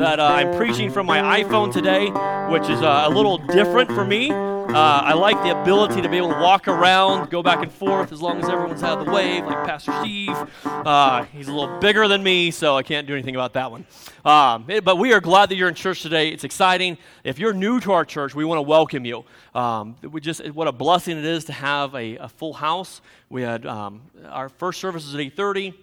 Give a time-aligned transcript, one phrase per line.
[0.00, 2.06] that uh, I'm preaching from my iPhone today,
[2.50, 4.30] which is uh, a little different for me.
[4.30, 8.10] Uh, I like the ability to be able to walk around, go back and forth
[8.10, 10.34] as long as everyone's out of the way, like Pastor Steve.
[10.64, 13.84] Uh, he's a little bigger than me, so I can't do anything about that one.
[14.24, 16.30] Um, but we are glad that you're in church today.
[16.30, 16.96] It's exciting.
[17.22, 19.24] If you're new to our church, we want to welcome you.
[19.54, 23.02] Um, we just what a blessing it is to have a, a full house.
[23.28, 25.74] We had um, our first service is at 8:30.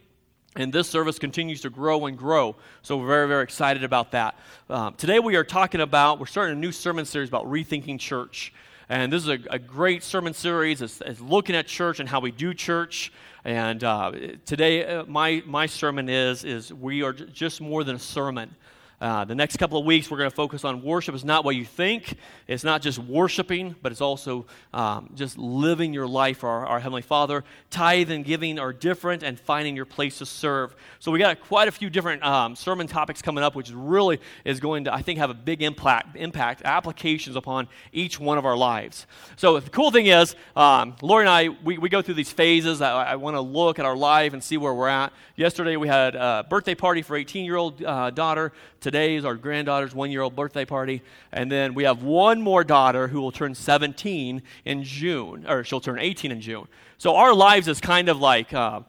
[0.58, 2.56] And this service continues to grow and grow.
[2.82, 4.40] So we're very, very excited about that.
[4.72, 8.52] Um, today we are talking about, we're starting a new sermon series about rethinking church.
[8.90, 10.82] And this is a, a great sermon series.
[10.82, 13.14] It's, it's looking at church and how we do church.
[13.46, 14.14] And uh,
[14.48, 18.56] today, uh, my, my sermon is, is we are j- just more than a sermon.
[19.00, 21.14] Uh, the next couple of weeks, we're going to focus on worship.
[21.14, 22.16] It's not what you think.
[22.48, 26.80] It's not just worshiping, but it's also um, just living your life for our, our
[26.80, 27.44] Heavenly Father.
[27.70, 30.76] Tithe and giving are different, and finding your place to serve.
[30.98, 34.60] So we got quite a few different um, sermon topics coming up, which really is
[34.60, 38.58] going to, I think, have a big impact, impact applications upon each one of our
[38.58, 39.06] lives.
[39.36, 42.82] So the cool thing is, um, Lori and I, we, we go through these phases.
[42.82, 45.14] I, I want to look at our life and see where we're at.
[45.36, 48.54] Yesterday we had a birthday party for 18-year-old uh, daughter.
[48.88, 51.02] Today is our granddaughter's one-year-old birthday party,
[51.34, 55.82] and then we have one more daughter who will turn 17 in June, or she'll
[55.82, 56.70] turn 18 in June.
[56.98, 58.54] So our lives is kind of like.
[58.54, 58.84] Uh,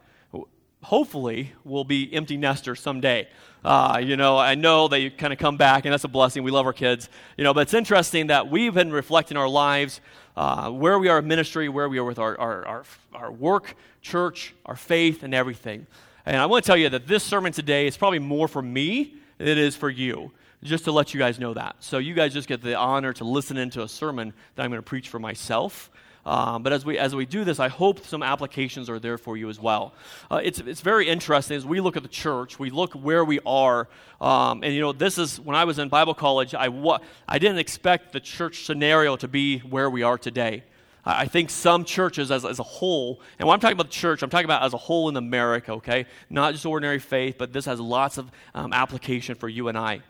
[0.85, 3.27] hopefully we'll be empty nesters someday.
[3.65, 6.45] Uh, you know, I know you kind of come back, and that's a blessing.
[6.45, 7.09] We love our kids.
[7.37, 10.01] You know, but it's interesting that we've been reflecting our lives,
[10.37, 13.75] uh, where we are in ministry, where we are with our, our, our, our work,
[14.01, 15.89] church, our faith, and everything.
[16.25, 19.17] And I want to tell you that this sermon today is probably more for me
[19.39, 21.77] it is for you, just to let you guys know that.
[21.81, 24.79] So you guys just get the honor to listen into a sermon that I'm going
[24.79, 25.91] to preach for myself.
[26.27, 29.39] Um, but as we, as we do this, I hope some applications are there for
[29.39, 29.95] you as well.
[30.31, 33.41] Uh, it's, it's very interesting as we look at the church, we look where we
[33.47, 33.89] are.
[34.21, 37.39] Um, and, you know, this is when I was in Bible college, I, wa- I
[37.39, 40.65] didn't expect the church scenario to be where we are today.
[41.11, 44.23] I think some churches as, as a whole, and when I'm talking about the church,
[44.23, 46.05] I'm talking about as a whole in America, okay?
[46.29, 50.01] Not just ordinary faith, but this has lots of um, application for you and I.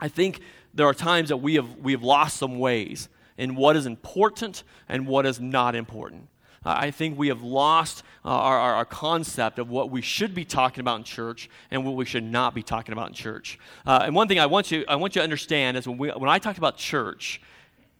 [0.00, 0.40] I think
[0.74, 4.64] there are times that we have, we have lost some ways in what is important
[4.88, 6.28] and what is not important.
[6.64, 10.44] I think we have lost uh, our, our, our concept of what we should be
[10.44, 13.60] talking about in church and what we should not be talking about in church.
[13.86, 16.08] Uh, and one thing I want you, I want you to understand is when, we,
[16.08, 17.40] when I talk about church,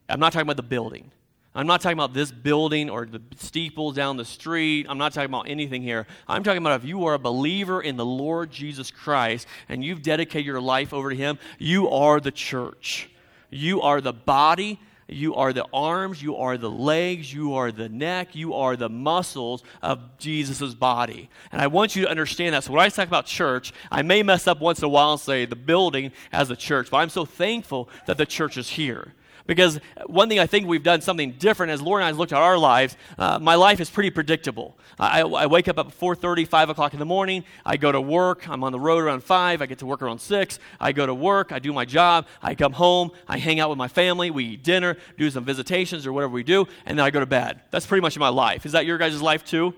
[0.08, 1.12] I'm not talking about the building.
[1.56, 4.86] I'm not talking about this building or the steeple down the street.
[4.90, 6.06] I'm not talking about anything here.
[6.28, 10.02] I'm talking about if you are a believer in the Lord Jesus Christ and you've
[10.02, 13.08] dedicated your life over to Him, you are the church.
[13.48, 14.78] You are the body.
[15.08, 16.22] You are the arms.
[16.22, 17.32] You are the legs.
[17.32, 18.34] You are the neck.
[18.34, 21.30] You are the muscles of Jesus' body.
[21.52, 22.64] And I want you to understand that.
[22.64, 25.20] So when I talk about church, I may mess up once in a while and
[25.20, 29.14] say the building as a church, but I'm so thankful that the church is here.
[29.46, 32.32] Because one thing I think we've done something different as Lori and I have looked
[32.32, 34.76] at our lives, uh, my life is pretty predictable.
[34.98, 37.44] I, I wake up at 4.30, 5 o'clock in the morning.
[37.64, 38.48] I go to work.
[38.48, 39.62] I'm on the road around 5.
[39.62, 40.58] I get to work around 6.
[40.80, 41.52] I go to work.
[41.52, 42.26] I do my job.
[42.42, 43.10] I come home.
[43.28, 44.30] I hang out with my family.
[44.30, 47.26] We eat dinner, do some visitations or whatever we do, and then I go to
[47.26, 47.60] bed.
[47.70, 48.66] That's pretty much my life.
[48.66, 49.74] Is that your guys' life too?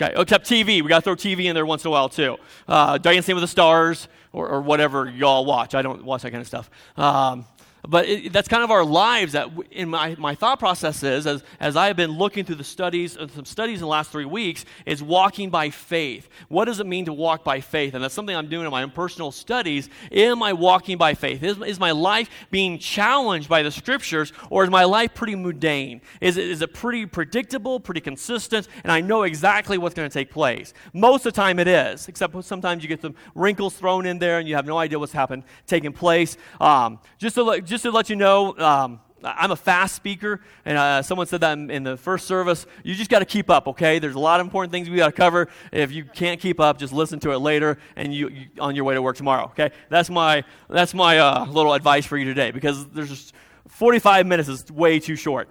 [0.00, 0.80] Okay, except TV.
[0.80, 2.36] We got to throw TV in there once in a while too.
[2.68, 5.74] Uh, Dancing with the Stars or, or whatever y'all watch.
[5.74, 6.70] I don't watch that kind of stuff.
[6.96, 7.46] Um,
[7.86, 11.42] but it, that's kind of our lives that in my, my thought process is as,
[11.60, 14.24] as i have been looking through the studies uh, some studies in the last three
[14.24, 16.28] weeks is walking by faith.
[16.48, 17.94] What does it mean to walk by faith?
[17.94, 19.88] And that's something i'm doing in my own personal studies.
[20.12, 21.42] Am i walking by faith?
[21.42, 26.00] Is, is my life being challenged by the scriptures or is my life pretty mundane?
[26.20, 30.12] Is it, is it pretty predictable pretty consistent and i know exactly what's going to
[30.12, 30.74] take place?
[30.92, 34.38] Most of the time it is except sometimes you get some wrinkles thrown in there
[34.38, 36.36] and you have no idea what's happened taking place.
[36.60, 40.78] Um, just to let, just to let you know, um, I'm a fast speaker, and
[40.78, 42.66] uh, someone said that in, in, the first service.
[42.84, 43.98] You just got to keep up, okay?
[43.98, 45.48] There's a lot of important things we got to cover.
[45.72, 48.84] If you can't keep up, just listen to it later, and you, you on your
[48.84, 49.70] way to work tomorrow, okay?
[49.88, 53.34] That's my that's my uh, little advice for you today because there's just
[53.68, 55.48] 45 minutes is way too short.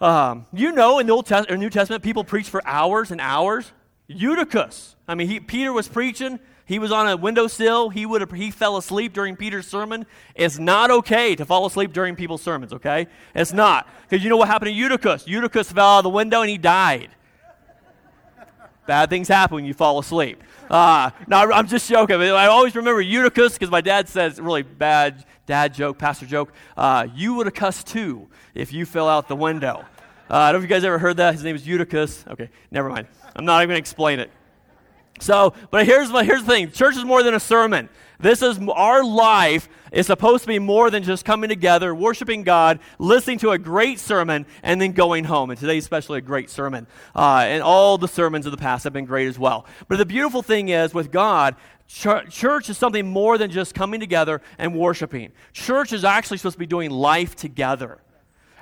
[0.00, 3.20] Um, you know, in the Old Test- or New Testament, people preach for hours and
[3.20, 3.72] hours.
[4.06, 4.96] Eutychus.
[5.08, 6.38] I mean, he, Peter was preaching.
[6.66, 7.90] He was on a windowsill.
[7.90, 10.06] He would have, he fell asleep during Peter's sermon.
[10.34, 13.06] It's not okay to fall asleep during people's sermons, okay?
[13.34, 13.86] It's not.
[14.02, 15.26] Because you know what happened to Eutychus?
[15.26, 17.10] Eutychus fell out of the window and he died.
[18.86, 20.42] Bad things happen when you fall asleep.
[20.70, 22.20] Uh, no, I'm just joking.
[22.20, 26.52] I always remember Eutychus because my dad says really bad dad joke, pastor joke.
[26.76, 29.84] Uh, you would have cussed too if you fell out the window.
[30.30, 31.34] Uh, I don't know if you guys ever heard that.
[31.34, 32.24] His name is Eutychus.
[32.28, 33.06] Okay, never mind.
[33.36, 34.30] I'm not even going to explain it.
[35.20, 37.88] So, but here's, here's the thing church is more than a sermon.
[38.18, 42.80] This is our life is supposed to be more than just coming together, worshiping God,
[42.98, 45.50] listening to a great sermon, and then going home.
[45.50, 46.86] And today's especially a great sermon.
[47.14, 49.66] Uh, and all the sermons of the past have been great as well.
[49.88, 51.56] But the beautiful thing is, with God,
[51.86, 55.32] church is something more than just coming together and worshiping.
[55.52, 57.98] Church is actually supposed to be doing life together.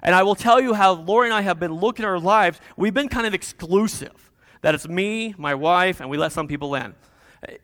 [0.02, 2.60] And I will tell you how Lori and I have been looking at our lives.
[2.76, 4.31] We've been kind of exclusive.
[4.62, 6.94] That it's me, my wife, and we let some people in.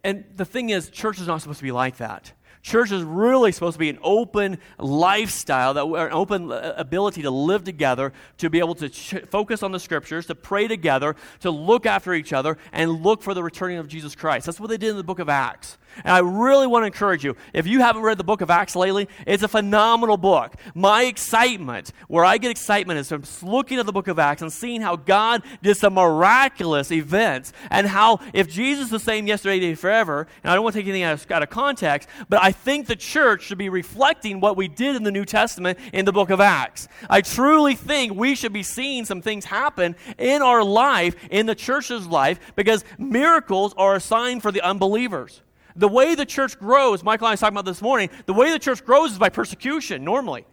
[0.05, 2.33] And the thing is, church is not supposed to be like that.
[2.62, 7.31] Church is really supposed to be an open lifestyle, that an open uh, ability to
[7.31, 11.50] live together, to be able to ch- focus on the scriptures, to pray together, to
[11.50, 14.47] look after each other, and look for the returning of Jesus Christ.
[14.47, 15.79] That's what they did in the book of Acts.
[16.05, 18.76] And I really want to encourage you, if you haven't read the book of Acts
[18.76, 20.55] lately, it's a phenomenal book.
[20.75, 24.52] My excitement, where I get excitement, is from looking at the book of Acts and
[24.52, 29.61] seeing how God did some miraculous events and how if Jesus is the same yesterday,
[29.61, 32.43] today, forever, and I don't want to take anything out of, out of context, but
[32.43, 36.05] I think the church should be reflecting what we did in the New Testament in
[36.05, 36.88] the book of Acts.
[37.08, 41.55] I truly think we should be seeing some things happen in our life, in the
[41.55, 45.43] church's life, because miracles are a sign for the unbelievers
[45.79, 48.51] the way the church grows, Michael and I was talking about this morning, the way
[48.51, 50.45] the church grows is by persecution, normally.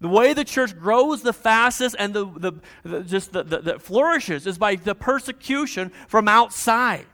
[0.00, 3.78] The way the church grows the fastest and the, the, the just the, the, the,
[3.78, 7.06] flourishes is by the persecution from outside.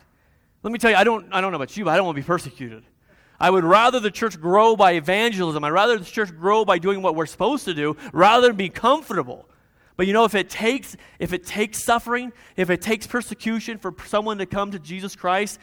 [0.63, 2.17] Let me tell you, I don't, I don't know about you, but I don't want
[2.17, 2.85] to be persecuted.
[3.39, 5.65] I would rather the church grow by evangelism.
[5.65, 8.69] I'd rather the church grow by doing what we're supposed to do rather than be
[8.69, 9.49] comfortable.
[9.97, 13.95] But you know, if it takes, if it takes suffering, if it takes persecution for
[14.07, 15.59] someone to come to Jesus Christ,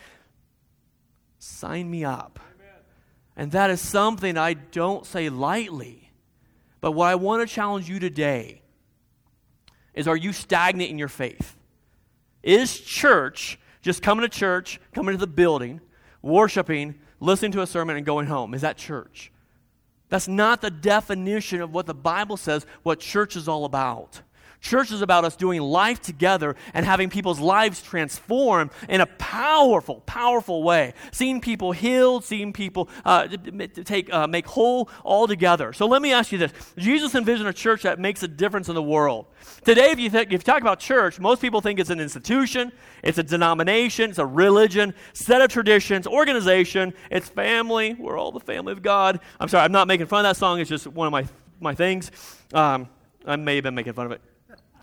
[1.40, 2.40] Sign me up.
[2.56, 2.76] Amen.
[3.36, 6.12] And that is something I don't say lightly.
[6.82, 8.62] But what I want to challenge you today
[9.94, 11.58] is are you stagnant in your faith?
[12.44, 15.82] Is church just coming to church, coming to the building,
[16.22, 18.54] worshiping, listening to a sermon, and going home?
[18.54, 19.32] Is that church?
[20.10, 24.22] That's not the definition of what the Bible says what church is all about.
[24.62, 30.02] Church is about us doing life together and having people's lives transformed in a powerful,
[30.02, 30.94] powerful way.
[31.12, 33.28] Seeing people healed, seeing people uh,
[33.86, 35.72] take, uh, make whole all together.
[35.72, 38.76] So let me ask you this Jesus envisioned a church that makes a difference in
[38.76, 39.28] the world.
[39.64, 43.18] Today, if you, if you talk about church, most people think it's an institution, it's
[43.18, 47.94] a denomination, it's a religion, set of traditions, organization, it's family.
[47.94, 49.22] We're all the family of God.
[49.40, 51.26] I'm sorry, I'm not making fun of that song, it's just one of my,
[51.62, 52.12] my things.
[52.54, 52.90] Um,
[53.26, 54.22] I may have been making fun of it.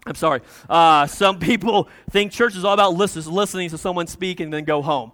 [0.07, 0.41] I'm sorry.
[0.71, 4.65] Uh, some people think church is all about listen, listening to someone speak and then
[4.65, 5.13] go home.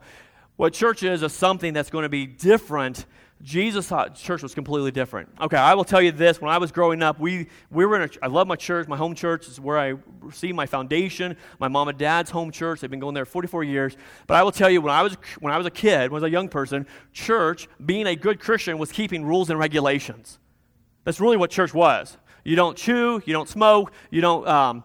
[0.56, 3.06] What church is is something that's going to be different.
[3.42, 5.28] Jesus thought church was completely different.
[5.40, 6.40] Okay, I will tell you this.
[6.40, 8.86] When I was growing up, we, we were in a, I love my church.
[8.86, 11.36] My home church is where I received my foundation.
[11.58, 12.80] My mom and dad's home church.
[12.80, 13.96] They've been going there 44 years.
[14.28, 16.22] But I will tell you, when I was, when I was a kid, when I
[16.22, 20.38] was a young person, church, being a good Christian, was keeping rules and regulations.
[21.04, 22.16] That's really what church was.
[22.44, 24.84] You don't chew, you don't smoke, you don't, um,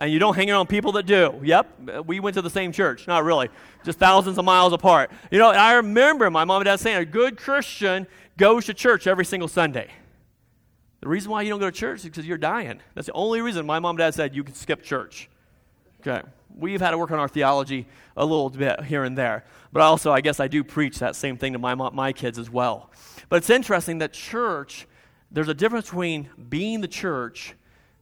[0.00, 1.40] and you don't hang around people that do.
[1.42, 3.06] Yep, we went to the same church.
[3.06, 3.48] Not really,
[3.84, 5.10] just thousands of miles apart.
[5.30, 8.06] You know, I remember my mom and dad saying a good Christian
[8.36, 9.88] goes to church every single Sunday.
[11.00, 12.80] The reason why you don't go to church is because you're dying.
[12.94, 15.28] That's the only reason my mom and dad said you can skip church.
[16.00, 16.26] Okay.
[16.56, 17.86] We've had to work on our theology
[18.16, 19.44] a little bit here and there.
[19.72, 22.48] But also, I guess I do preach that same thing to my, my kids as
[22.48, 22.90] well.
[23.28, 24.86] But it's interesting that church
[25.36, 27.52] there's a difference between being the church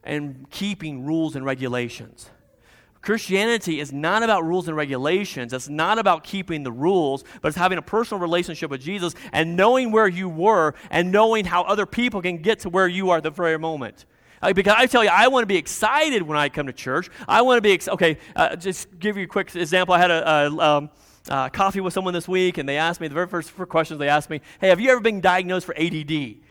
[0.05, 2.29] and keeping rules and regulations.
[3.01, 5.51] Christianity is not about rules and regulations.
[5.51, 9.57] It's not about keeping the rules, but it's having a personal relationship with Jesus and
[9.57, 13.17] knowing where you were and knowing how other people can get to where you are
[13.17, 14.05] at the very moment.
[14.53, 17.09] because I tell you, I want to be excited when I come to church.
[17.27, 18.17] I want to be ex- okay.
[18.33, 19.93] Uh, just give you a quick example.
[19.93, 20.89] I had a, a um,
[21.29, 24.07] uh, coffee with someone this week, and they asked me the very first questions they
[24.07, 26.44] asked me, "Hey, have you ever been diagnosed for ADD?"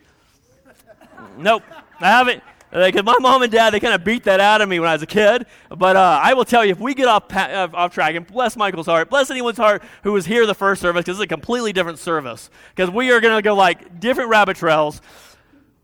[1.37, 1.63] Nope,
[1.99, 2.43] I haven't.
[2.71, 4.93] Because my mom and dad, they kind of beat that out of me when I
[4.93, 5.45] was a kid.
[5.69, 8.57] But uh, I will tell you, if we get off, pa- off track, and bless
[8.57, 11.71] Michael's heart, bless anyone's heart who was here the first service, because it's a completely
[11.71, 12.49] different service.
[12.75, 15.01] Because we are going to go like different rabbit trails.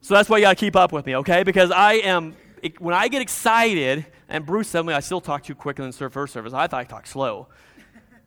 [0.02, 1.44] So that's why you got to keep up with me, okay?
[1.44, 2.36] Because I am,
[2.80, 6.10] when I get excited, and Bruce said me I still talk too quick in the
[6.10, 6.52] first service.
[6.52, 7.48] I thought I talked slow.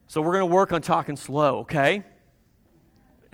[0.06, 2.04] So we're going to work on talking slow, okay?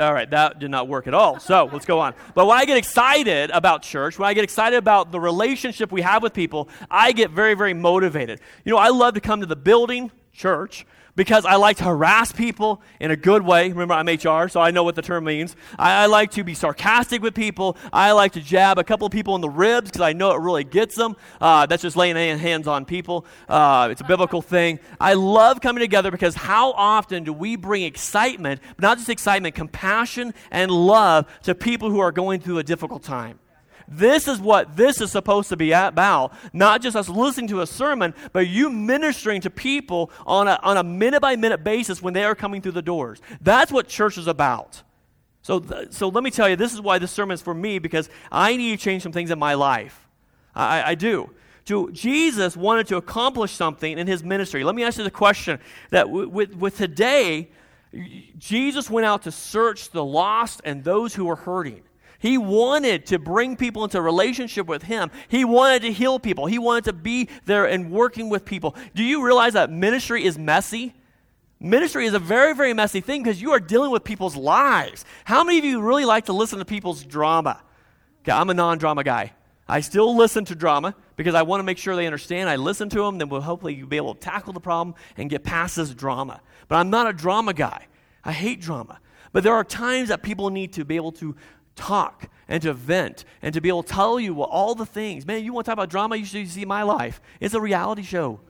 [0.00, 1.38] All right, that did not work at all.
[1.38, 2.14] So let's go on.
[2.34, 6.00] But when I get excited about church, when I get excited about the relationship we
[6.00, 8.40] have with people, I get very, very motivated.
[8.64, 12.32] You know, I love to come to the building, church because I like to harass
[12.32, 13.68] people in a good way.
[13.68, 15.56] Remember, I'm HR, so I know what the term means.
[15.78, 17.76] I, I like to be sarcastic with people.
[17.92, 20.64] I like to jab a couple people in the ribs because I know it really
[20.64, 21.16] gets them.
[21.40, 23.26] Uh, that's just laying hands on people.
[23.48, 24.80] Uh, it's a biblical thing.
[24.98, 30.32] I love coming together because how often do we bring excitement, not just excitement, compassion
[30.50, 33.38] and love to people who are going through a difficult time?
[33.90, 36.32] This is what this is supposed to be about.
[36.52, 40.76] Not just us listening to a sermon, but you ministering to people on a, on
[40.76, 43.20] a minute by minute basis when they are coming through the doors.
[43.40, 44.82] That's what church is about.
[45.42, 47.80] So, th- so let me tell you, this is why this sermon is for me
[47.80, 50.06] because I need to change some things in my life.
[50.54, 51.30] I, I do.
[51.66, 54.62] To, Jesus wanted to accomplish something in his ministry.
[54.62, 55.58] Let me ask you the question
[55.90, 57.50] that w- with, with today,
[58.38, 61.82] Jesus went out to search the lost and those who were hurting.
[62.20, 65.10] He wanted to bring people into relationship with Him.
[65.28, 66.46] He wanted to heal people.
[66.46, 68.76] He wanted to be there and working with people.
[68.94, 70.94] Do you realize that ministry is messy?
[71.58, 75.04] Ministry is a very, very messy thing because you are dealing with people's lives.
[75.24, 77.62] How many of you really like to listen to people's drama?
[78.22, 79.32] Okay, I'm a non drama guy.
[79.66, 82.50] I still listen to drama because I want to make sure they understand.
[82.50, 85.30] I listen to them, then we'll hopefully you'll be able to tackle the problem and
[85.30, 86.40] get past this drama.
[86.68, 87.86] But I'm not a drama guy.
[88.24, 88.98] I hate drama.
[89.32, 91.36] But there are times that people need to be able to
[91.80, 95.26] talk and to vent and to be able to tell you all the things.
[95.26, 96.16] Man, you want to talk about drama?
[96.16, 97.20] You should see my life.
[97.40, 98.40] It's a reality show.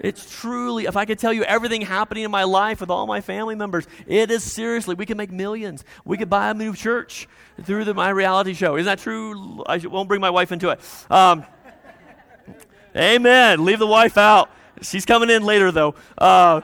[0.00, 3.20] It's truly, if I could tell you everything happening in my life with all my
[3.20, 5.84] family members, it is seriously, we can make millions.
[6.04, 7.26] We could buy a new church
[7.64, 8.76] through the, my reality show.
[8.76, 9.64] Isn't that true?
[9.66, 10.80] I won't bring my wife into it.
[11.10, 11.44] Um,
[12.94, 13.64] amen.
[13.64, 14.50] Leave the wife out.
[14.82, 15.96] She's coming in later, though.
[16.16, 16.60] Uh,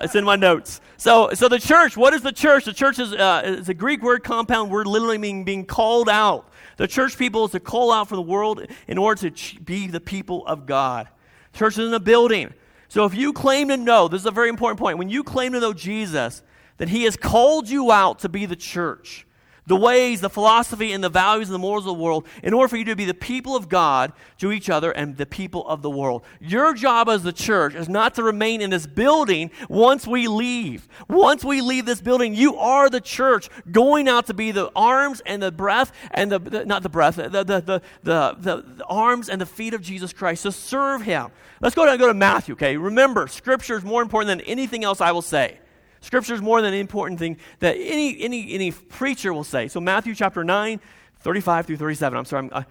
[0.00, 0.80] it's in my notes.
[1.00, 2.66] So, so the church, what is the church?
[2.66, 6.50] The church is, uh, is a Greek word, compound word, literally meaning being called out.
[6.76, 9.98] The church people is to call out for the world in order to be the
[9.98, 11.08] people of God.
[11.54, 12.52] Church is in a building.
[12.88, 14.98] So if you claim to know, this is a very important point.
[14.98, 16.42] When you claim to know Jesus,
[16.76, 19.26] then he has called you out to be the church
[19.70, 22.66] the ways, the philosophy, and the values and the morals of the world in order
[22.66, 25.80] for you to be the people of God to each other and the people of
[25.80, 26.24] the world.
[26.40, 30.88] Your job as the church is not to remain in this building once we leave.
[31.08, 35.22] Once we leave this building, you are the church going out to be the arms
[35.24, 39.28] and the breath and the, the not the breath, the, the, the, the, the, arms
[39.28, 41.30] and the feet of Jesus Christ to serve him.
[41.60, 42.76] Let's go to, go to Matthew, okay?
[42.76, 45.60] Remember, scripture is more important than anything else I will say.
[46.00, 49.68] Scripture is more than an important thing that any, any, any preacher will say.
[49.68, 50.80] So, Matthew chapter 9,
[51.20, 52.18] 35 through 37.
[52.18, 52.44] I'm sorry.
[52.44, 52.62] I'm, uh,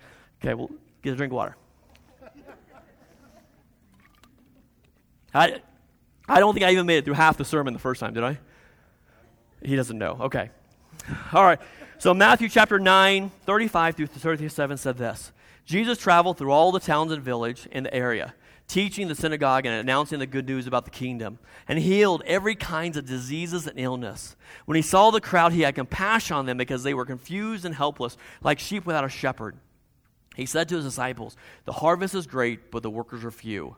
[0.41, 0.71] okay, we'll
[1.03, 1.55] get a drink of water.
[5.33, 5.61] I,
[6.27, 8.23] I don't think I even made it through half the sermon the first time, did
[8.23, 8.39] I?
[9.61, 10.17] He doesn't know.
[10.21, 10.49] Okay.
[11.33, 11.59] All right.
[11.99, 15.31] So, Matthew chapter 9, 35 through 37 said this
[15.65, 18.33] Jesus traveled through all the towns and village in the area
[18.69, 22.95] teaching the synagogue and announcing the good news about the kingdom, and healed every kinds
[22.95, 24.37] of diseases and illness.
[24.65, 27.75] When he saw the crowd, he had compassion on them because they were confused and
[27.75, 29.57] helpless, like sheep without a shepherd.
[30.35, 31.35] He said to his disciples,
[31.65, 33.75] The harvest is great, but the workers are few.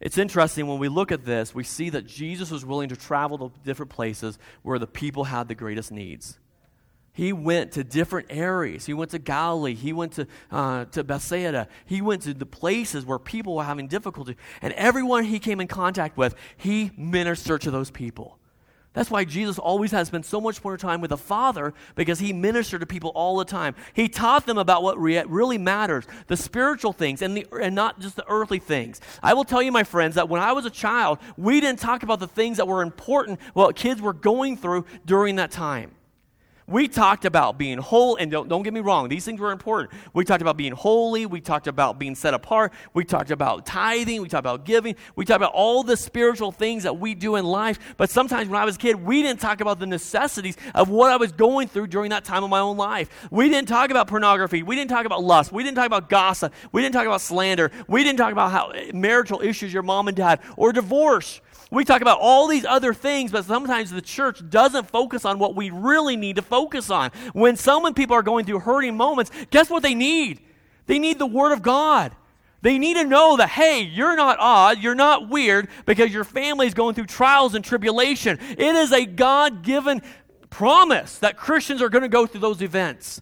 [0.00, 3.38] It's interesting when we look at this, we see that Jesus was willing to travel
[3.38, 6.38] to different places where the people had the greatest needs.
[7.14, 8.86] He went to different areas.
[8.86, 9.74] He went to Galilee.
[9.74, 11.68] He went to, uh, to Bethsaida.
[11.86, 14.36] He went to the places where people were having difficulty.
[14.60, 18.38] And everyone he came in contact with, he ministered to those people.
[18.94, 22.32] That's why Jesus always has spent so much more time with the Father because he
[22.32, 23.76] ministered to people all the time.
[23.92, 28.00] He taught them about what re- really matters, the spiritual things, and, the, and not
[28.00, 29.00] just the earthly things.
[29.22, 32.02] I will tell you, my friends, that when I was a child, we didn't talk
[32.02, 35.92] about the things that were important, what kids were going through during that time.
[36.66, 39.92] We talked about being whole, and don't, don't get me wrong, these things were important.
[40.14, 41.26] We talked about being holy.
[41.26, 42.72] We talked about being set apart.
[42.94, 44.22] We talked about tithing.
[44.22, 44.96] We talked about giving.
[45.14, 47.78] We talked about all the spiritual things that we do in life.
[47.98, 51.12] But sometimes when I was a kid, we didn't talk about the necessities of what
[51.12, 53.10] I was going through during that time of my own life.
[53.30, 54.62] We didn't talk about pornography.
[54.62, 55.52] We didn't talk about lust.
[55.52, 56.54] We didn't talk about gossip.
[56.72, 57.70] We didn't talk about slander.
[57.88, 61.42] We didn't talk about how eh, marital issues your mom and dad or divorce.
[61.70, 65.56] We talk about all these other things, but sometimes the church doesn't focus on what
[65.56, 67.10] we really need to focus on.
[67.32, 70.40] When some people are going through hurting moments, guess what they need?
[70.86, 72.14] They need the Word of God.
[72.62, 76.66] They need to know that, hey, you're not odd, you're not weird because your family
[76.66, 78.38] is going through trials and tribulation.
[78.40, 80.00] It is a God given
[80.48, 83.20] promise that Christians are going to go through those events.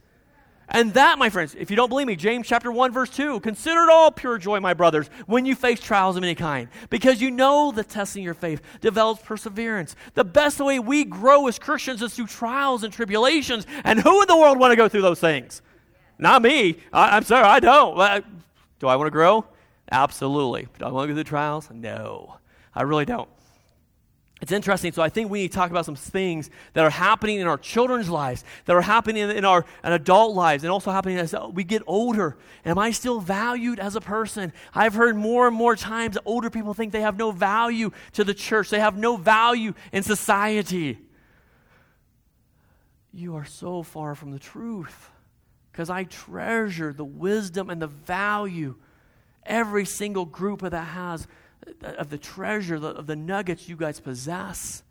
[0.69, 3.85] And that, my friends, if you don't believe me, James chapter 1, verse 2 consider
[3.85, 7.31] it all pure joy, my brothers, when you face trials of any kind, because you
[7.31, 9.95] know the testing of your faith develops perseverance.
[10.15, 13.67] The best way we grow as Christians is through trials and tribulations.
[13.85, 15.61] And who in the world want to go through those things?
[16.19, 16.79] Not me.
[16.93, 17.97] I, am sorry, I don't.
[18.79, 19.45] Do I want to grow?
[19.91, 20.69] Absolutely.
[20.79, 21.69] Do I want to go through trials?
[21.71, 22.37] No,
[22.75, 23.29] I really don't.
[24.43, 24.91] It's interesting.
[24.91, 27.57] So I think we need to talk about some things that are happening in our
[27.57, 31.63] children's lives, that are happening in our in adult lives, and also happening as we
[31.63, 32.37] get older.
[32.65, 34.53] Am I still valued as a person?
[34.75, 38.25] I've heard more and more times that older people think they have no value to
[38.25, 38.69] the church.
[38.69, 40.99] They have no value in society.
[43.13, 45.11] You are so far from the truth
[45.71, 48.75] because I treasure the wisdom and the value
[49.47, 51.29] every single group of that has
[51.83, 54.83] of the treasure, of the nuggets you guys possess.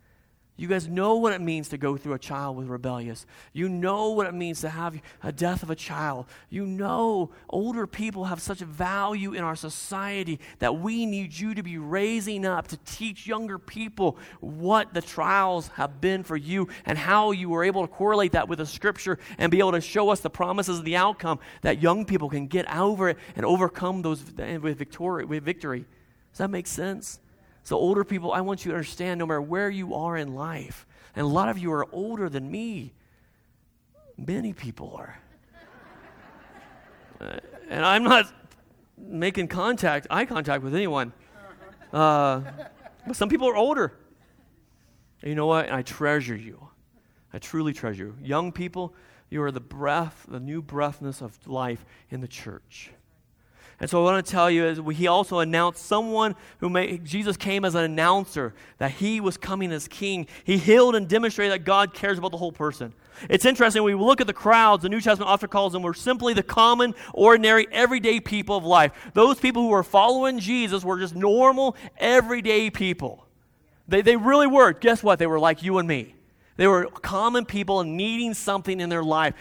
[0.54, 3.24] You guys know what it means to go through a child with rebellious.
[3.54, 6.26] You know what it means to have a death of a child.
[6.50, 11.62] You know older people have such value in our society that we need you to
[11.62, 16.98] be raising up to teach younger people what the trials have been for you and
[16.98, 20.10] how you were able to correlate that with the scripture and be able to show
[20.10, 24.02] us the promises of the outcome that young people can get over it and overcome
[24.02, 25.24] those eh, with victory.
[25.24, 25.86] With victory.
[26.32, 27.20] Does that make sense?
[27.62, 30.86] So, older people, I want you to understand no matter where you are in life,
[31.14, 32.92] and a lot of you are older than me,
[34.16, 35.18] many people are.
[37.20, 37.36] Uh,
[37.68, 38.32] and I'm not
[38.98, 41.12] making contact, eye contact with anyone.
[41.92, 42.40] Uh,
[43.06, 43.92] but some people are older.
[45.20, 45.70] And you know what?
[45.70, 46.68] I treasure you.
[47.32, 48.16] I truly treasure you.
[48.22, 48.94] Young people,
[49.30, 52.90] you are the breath, the new breathness of life in the church.
[53.80, 57.36] And so I want to tell you is he also announced someone who made, Jesus
[57.36, 60.26] came as an announcer that he was coming as king.
[60.44, 62.92] He healed and demonstrated that God cares about the whole person.
[63.28, 65.94] It's interesting when we look at the crowds, the New Testament often calls them were
[65.94, 68.92] simply the common, ordinary, everyday people of life.
[69.14, 73.26] Those people who were following Jesus were just normal, everyday people.
[73.88, 74.72] They, they really were.
[74.72, 75.18] Guess what?
[75.18, 76.14] They were like you and me.
[76.56, 79.34] They were common people needing something in their life.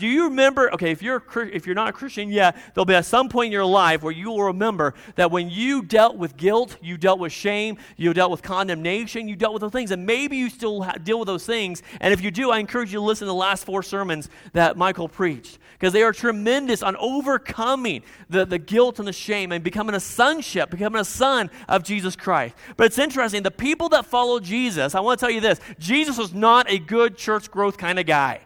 [0.00, 0.72] Do you remember?
[0.74, 3.52] Okay, if you're if you're not a Christian yet, there'll be at some point in
[3.52, 7.32] your life where you will remember that when you dealt with guilt, you dealt with
[7.32, 11.20] shame, you dealt with condemnation, you dealt with those things, and maybe you still deal
[11.20, 11.82] with those things.
[12.00, 14.76] And if you do, I encourage you to listen to the last four sermons that
[14.76, 19.62] Michael preached because they are tremendous on overcoming the, the guilt and the shame and
[19.62, 22.56] becoming a sonship, becoming a son of Jesus Christ.
[22.76, 23.44] But it's interesting.
[23.44, 26.70] The people that follow Jesus, I want to tell you this: Jesus was not not
[26.70, 28.40] a good church growth kind of guy.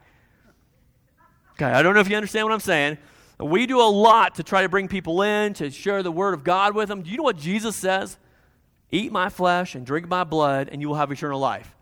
[1.52, 2.98] Okay, I don't know if you understand what I'm saying.
[3.38, 6.42] We do a lot to try to bring people in, to share the word of
[6.42, 7.02] God with them.
[7.02, 8.18] Do you know what Jesus says?
[8.90, 11.74] Eat my flesh and drink my blood, and you will have eternal life.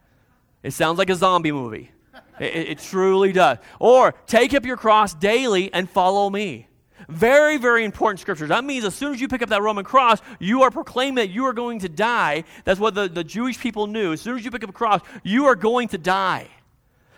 [0.62, 1.90] It sounds like a zombie movie.
[2.38, 3.56] It, it, it truly does.
[3.78, 6.66] Or take up your cross daily and follow me.
[7.10, 8.48] Very, very important scriptures.
[8.50, 11.30] That means as soon as you pick up that Roman cross, you are proclaiming that
[11.30, 12.44] you are going to die.
[12.64, 14.12] That's what the, the Jewish people knew.
[14.12, 16.46] As soon as you pick up a cross, you are going to die.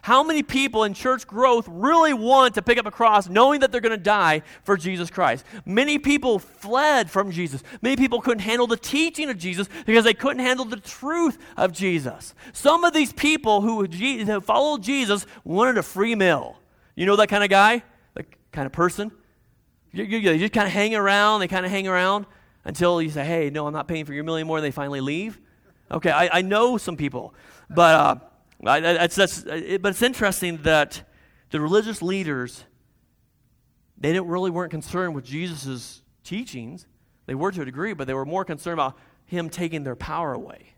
[0.00, 3.70] How many people in church growth really want to pick up a cross knowing that
[3.70, 5.44] they're going to die for Jesus Christ?
[5.64, 7.62] Many people fled from Jesus.
[7.82, 11.72] Many people couldn't handle the teaching of Jesus because they couldn't handle the truth of
[11.72, 12.34] Jesus.
[12.52, 13.86] Some of these people who,
[14.40, 16.58] followed Jesus wanted a free meal.
[16.96, 17.84] You know that kind of guy?
[18.14, 19.12] That kind of person?
[19.92, 22.26] You, you, you just kind of hang around, they kind of hang around
[22.64, 25.00] until you say, hey, no, I'm not paying for your meal anymore, and they finally
[25.00, 25.40] leave.
[25.90, 27.34] Okay, I, I know some people,
[27.68, 28.14] but, uh,
[28.66, 31.02] I, that's, it, but it's interesting that
[31.50, 32.64] the religious leaders,
[33.98, 36.86] they didn't really weren't concerned with Jesus' teachings.
[37.26, 40.32] They were to a degree, but they were more concerned about him taking their power
[40.32, 40.74] away.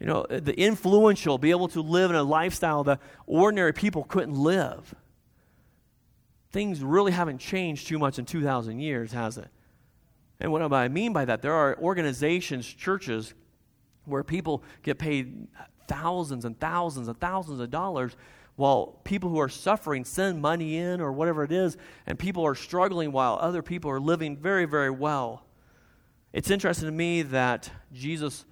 [0.00, 4.34] You know, the influential, be able to live in a lifestyle that ordinary people couldn't
[4.34, 4.94] live
[6.52, 9.48] things really haven't changed too much in 2,000 years, has it?
[10.38, 13.34] And what I mean by that, there are organizations, churches,
[14.04, 15.46] where people get paid
[15.88, 18.16] thousands and thousands and thousands of dollars
[18.56, 22.54] while people who are suffering send money in or whatever it is, and people are
[22.54, 25.46] struggling while other people are living very, very well.
[26.32, 28.44] It's interesting to me that Jesus,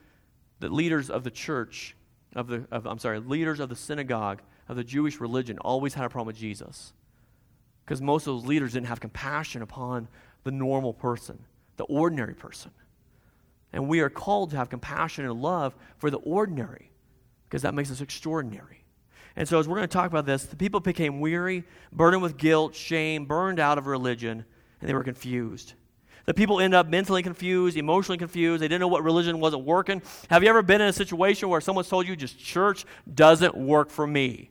[0.58, 1.96] the leaders of the church,
[2.34, 6.04] of the, of, I'm sorry, leaders of the synagogue, of the Jewish religion, always had
[6.04, 6.92] a problem with Jesus
[7.90, 10.06] because most of those leaders didn't have compassion upon
[10.44, 11.36] the normal person,
[11.76, 12.70] the ordinary person.
[13.72, 16.92] And we are called to have compassion and love for the ordinary
[17.48, 18.84] because that makes us extraordinary.
[19.34, 22.36] And so, as we're going to talk about this, the people became weary, burdened with
[22.36, 24.44] guilt, shame, burned out of religion,
[24.80, 25.72] and they were confused.
[26.26, 28.62] The people end up mentally confused, emotionally confused.
[28.62, 30.00] They didn't know what religion wasn't working.
[30.28, 33.90] Have you ever been in a situation where someone's told you just church doesn't work
[33.90, 34.50] for me?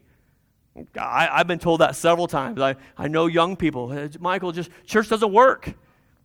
[0.99, 2.59] I, have been told that several times.
[2.59, 5.73] I, I know young people, uh, Michael, just church doesn't work.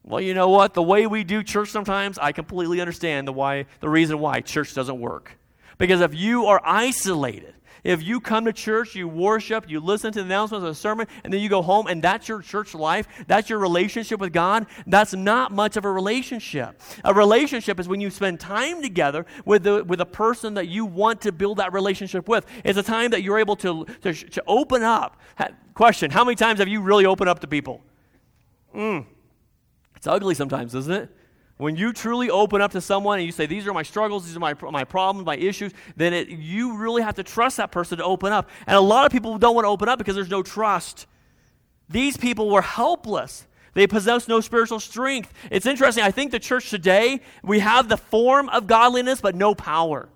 [0.02, 0.74] Well, you know what?
[0.74, 4.74] The way we do church sometimes, I completely understand the why the reason why church
[4.74, 5.38] doesn't work.
[5.78, 10.20] Because if you are isolated, If you come to church, you worship, you listen to
[10.20, 13.06] the announcements of the sermon, and then you go home and that's your church life,
[13.26, 16.80] that's your relationship with God, that's not much of a relationship.
[17.04, 20.86] A relationship is when you spend time together with, the, with a person that you
[20.86, 22.46] want to build that relationship with.
[22.64, 25.20] It's a time that you're able to, to, to open up.
[25.74, 27.82] Question How many times have you really opened up to people?
[28.74, 29.04] Mm.
[29.96, 31.10] It's ugly sometimes, isn't it?
[31.56, 34.36] When you truly open up to someone and you say, These are my struggles, these
[34.36, 37.98] are my, my problems, my issues, then it, you really have to trust that person
[37.98, 38.50] to open up.
[38.66, 41.06] And a lot of people don't want to open up because there's no trust.
[41.88, 43.46] These people were helpless.
[43.74, 45.32] They possess no spiritual strength.
[45.50, 46.02] It's interesting.
[46.02, 50.08] I think the church today, we have the form of godliness, but no power.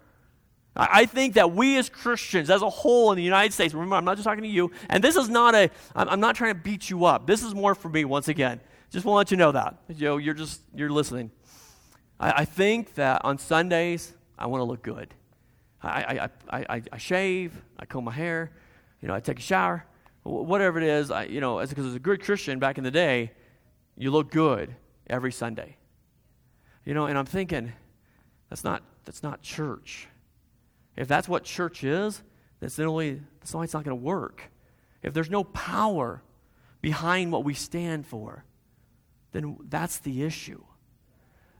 [0.76, 4.04] I think that we as Christians, as a whole in the United States, remember, I'm
[4.04, 6.88] not just talking to you, and this is not a, I'm not trying to beat
[6.88, 7.26] you up.
[7.26, 8.60] This is more for me, once again.
[8.90, 9.76] Just want to let you know that.
[9.98, 11.30] Know, you're just, you're listening.
[12.18, 15.14] I, I think that on Sundays, I want to look good.
[15.82, 18.50] I, I, I, I, shave, I comb my hair,
[19.00, 19.84] you know, I take a shower,
[20.24, 23.30] whatever it is, I, you know, because as a good Christian back in the day,
[23.96, 24.74] you look good
[25.08, 25.76] every Sunday.
[26.84, 27.72] You know, and I'm thinking,
[28.48, 30.08] that's not, that's not church.
[30.96, 32.22] If that's what church is,
[32.58, 34.50] that's the only, that's why it's not going to work.
[35.02, 36.22] If there's no power
[36.80, 38.44] behind what we stand for,
[39.32, 40.62] then that's the issue.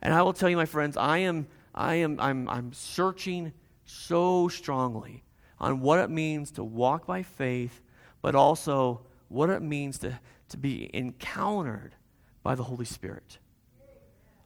[0.01, 3.53] And I will tell you, my friends, I am, I am, I'm, I'm searching
[3.85, 5.25] so strongly
[5.59, 7.81] on what it means to walk by faith,
[8.23, 10.19] but also what it means to,
[10.51, 11.95] to be encountered
[12.43, 13.39] by the Holy Spirit.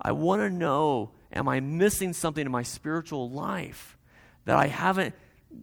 [0.01, 3.97] I want to know am I missing something in my spiritual life
[4.45, 5.15] that I haven't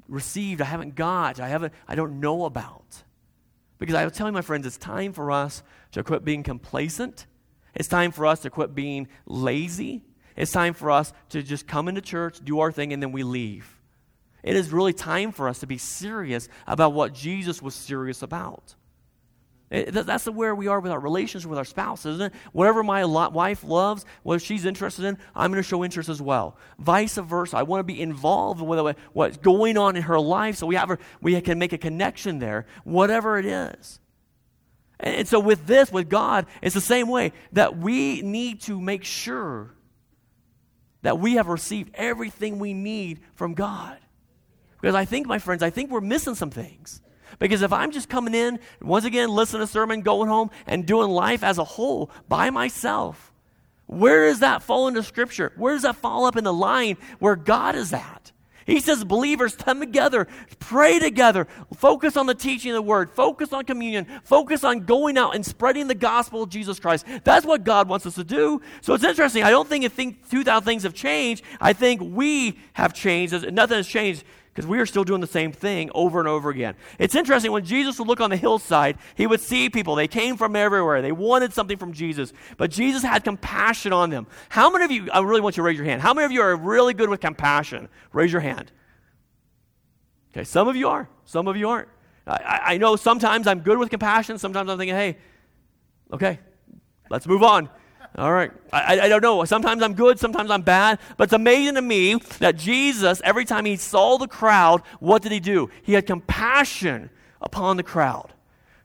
[0.07, 3.03] received, I haven't got, I, haven't, I don't know about?
[3.77, 7.25] Because I will tell you, my friends, it's time for us to quit being complacent
[7.75, 10.03] it's time for us to quit being lazy.
[10.35, 13.23] It's time for us to just come into church, do our thing, and then we
[13.23, 13.79] leave.
[14.41, 18.75] It is really time for us to be serious about what Jesus was serious about.
[19.69, 22.33] It, that's where we are with our relationship with our spouse, isn't it?
[22.53, 26.57] Whatever my wife loves, what she's interested in, I'm going to show interest as well.
[26.79, 27.57] Vice versa.
[27.57, 30.89] I want to be involved with what's going on in her life so we, have
[30.89, 33.99] her, we can make a connection there, whatever it is.
[34.99, 39.03] And so, with this, with God, it's the same way that we need to make
[39.05, 39.73] sure
[41.01, 43.97] that we have received everything we need from God.
[44.81, 47.01] Because I think, my friends, I think we're missing some things.
[47.37, 50.85] Because if I'm just coming in, once again, listening to a sermon, going home, and
[50.85, 53.31] doing life as a whole by myself,
[53.85, 55.53] where does that fall into Scripture?
[55.55, 58.31] Where does that fall up in the line where God is at?
[58.69, 60.27] He says, believers, come together,
[60.59, 65.17] pray together, focus on the teaching of the word, focus on communion, focus on going
[65.17, 67.05] out and spreading the gospel of Jesus Christ.
[67.23, 68.61] That's what God wants us to do.
[68.81, 69.43] So it's interesting.
[69.43, 71.43] I don't think, think 2,000 things have changed.
[71.59, 73.51] I think we have changed.
[73.51, 74.23] Nothing has changed
[74.59, 76.75] because we are still doing the same thing over and over again.
[76.97, 79.95] It's interesting when Jesus would look on the hillside, he would see people.
[79.95, 81.01] They came from everywhere.
[81.01, 84.27] They wanted something from Jesus, but Jesus had compassion on them.
[84.49, 86.01] How many of you, I really want you to raise your hand.
[86.01, 87.87] How many of you are really good with compassion?
[88.11, 88.69] Raise your hand.
[90.33, 91.87] Okay, some of you are, some of you aren't.
[92.27, 95.19] I, I know sometimes I'm good with compassion, sometimes I'm thinking, hey,
[96.11, 96.37] okay,
[97.09, 97.69] let's move on.
[98.17, 98.51] All right.
[98.73, 99.43] I, I don't know.
[99.45, 100.99] Sometimes I'm good, sometimes I'm bad.
[101.17, 105.31] But it's amazing to me that Jesus, every time he saw the crowd, what did
[105.31, 105.69] he do?
[105.83, 107.09] He had compassion
[107.41, 108.33] upon the crowd.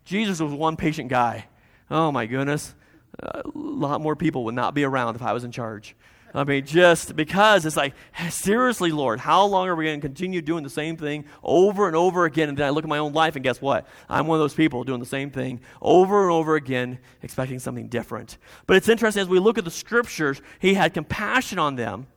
[0.04, 1.46] Jesus was one patient guy.
[1.90, 2.74] Oh my goodness.
[3.18, 5.96] A lot more people would not be around if I was in charge.
[6.36, 7.94] I mean, just because it's like,
[8.28, 11.94] seriously, Lord, how long are we going to continue doing the same thing over and
[11.94, 12.48] over again?
[12.48, 13.86] And then I look at my own life, and guess what?
[14.08, 17.86] I'm one of those people doing the same thing over and over again, expecting something
[17.86, 18.38] different.
[18.66, 22.08] But it's interesting as we look at the scriptures, he had compassion on them.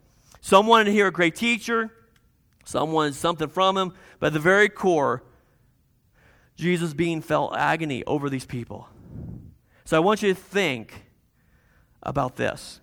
[0.41, 1.91] Some wanted to hear a great teacher,
[2.65, 5.23] some wanted something from him, but at the very core,
[6.55, 8.89] Jesus being felt agony over these people.
[9.85, 11.05] So I want you to think
[12.01, 12.79] about this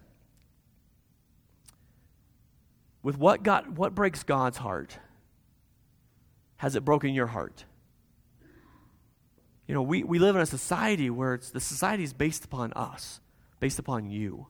[3.05, 4.99] with what God what breaks God's heart?
[6.57, 7.65] Has it broken your heart?
[9.69, 12.73] You know, we, we live in a society where it's, the society is based upon
[12.75, 13.21] us,
[13.61, 14.47] based upon you.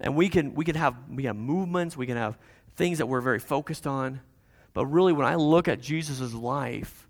[0.00, 2.38] And we can, we can have we have movements, we can have
[2.76, 4.20] things that we're very focused on.
[4.74, 7.08] But really, when I look at Jesus' life,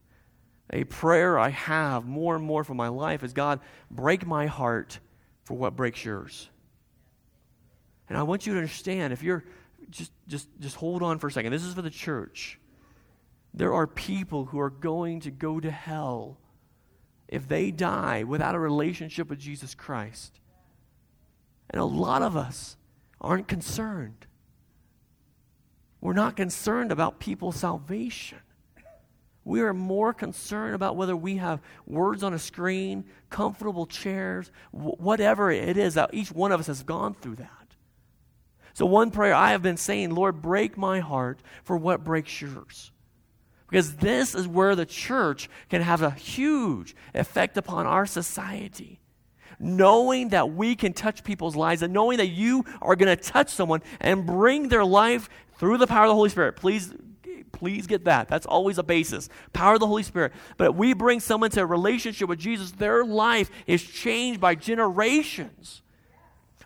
[0.71, 4.99] a prayer I have more and more for my life is God, break my heart
[5.45, 6.49] for what breaks yours.
[8.09, 9.45] And I want you to understand if you're
[9.93, 11.53] just, just, just hold on for a second.
[11.53, 12.59] This is for the church.
[13.55, 16.39] There are people who are going to go to hell
[17.29, 20.41] if they die without a relationship with Jesus Christ.
[21.71, 22.77] And a lot of us
[23.21, 24.27] aren't concerned.
[26.01, 28.39] We're not concerned about people's salvation.
[29.45, 35.51] We are more concerned about whether we have words on a screen, comfortable chairs, whatever
[35.51, 35.95] it is.
[35.95, 37.62] that Each one of us has gone through that.
[38.75, 42.91] So, one prayer I have been saying, Lord, break my heart for what breaks yours.
[43.69, 49.01] Because this is where the church can have a huge effect upon our society.
[49.59, 53.51] Knowing that we can touch people's lives and knowing that you are going to touch
[53.51, 56.57] someone and bring their life through the power of the Holy Spirit.
[56.57, 56.93] Please
[57.53, 58.29] Please get that.
[58.29, 59.29] That's always a basis.
[59.53, 60.33] Power of the Holy Spirit.
[60.57, 64.55] But if we bring someone to a relationship with Jesus, their life is changed by
[64.57, 65.83] generations.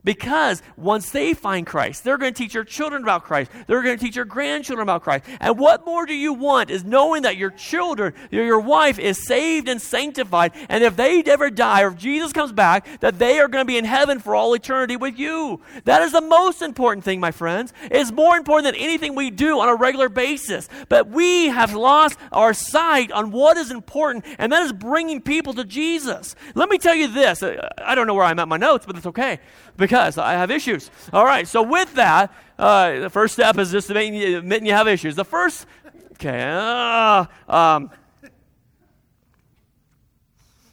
[0.07, 3.51] Because once they find Christ, they're going to teach their children about Christ.
[3.67, 5.25] They're going to teach their grandchildren about Christ.
[5.41, 9.69] And what more do you want is knowing that your children, your wife is saved
[9.69, 10.53] and sanctified.
[10.69, 13.67] And if they ever die or if Jesus comes back, that they are going to
[13.67, 15.61] be in heaven for all eternity with you.
[15.87, 17.73] That is the most important thing, my friends.
[17.91, 20.69] It's more important than anything we do on a regular basis.
[20.89, 25.53] But we have lost our sight on what is important, and that is bringing people
[25.55, 26.37] to Jesus.
[26.55, 27.43] Let me tell you this.
[27.43, 29.41] I don't know where I'm at my notes, but it's okay
[29.77, 30.91] because I have issues.
[31.13, 34.73] All right, so with that, uh, the first step is just admitting you, admitting you
[34.73, 35.15] have issues.
[35.17, 35.67] The first,
[36.13, 37.91] okay, uh, um,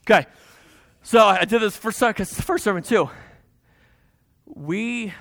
[0.02, 0.26] okay,
[1.02, 3.10] so I did this first, because it's the first sermon too.
[4.46, 5.13] We,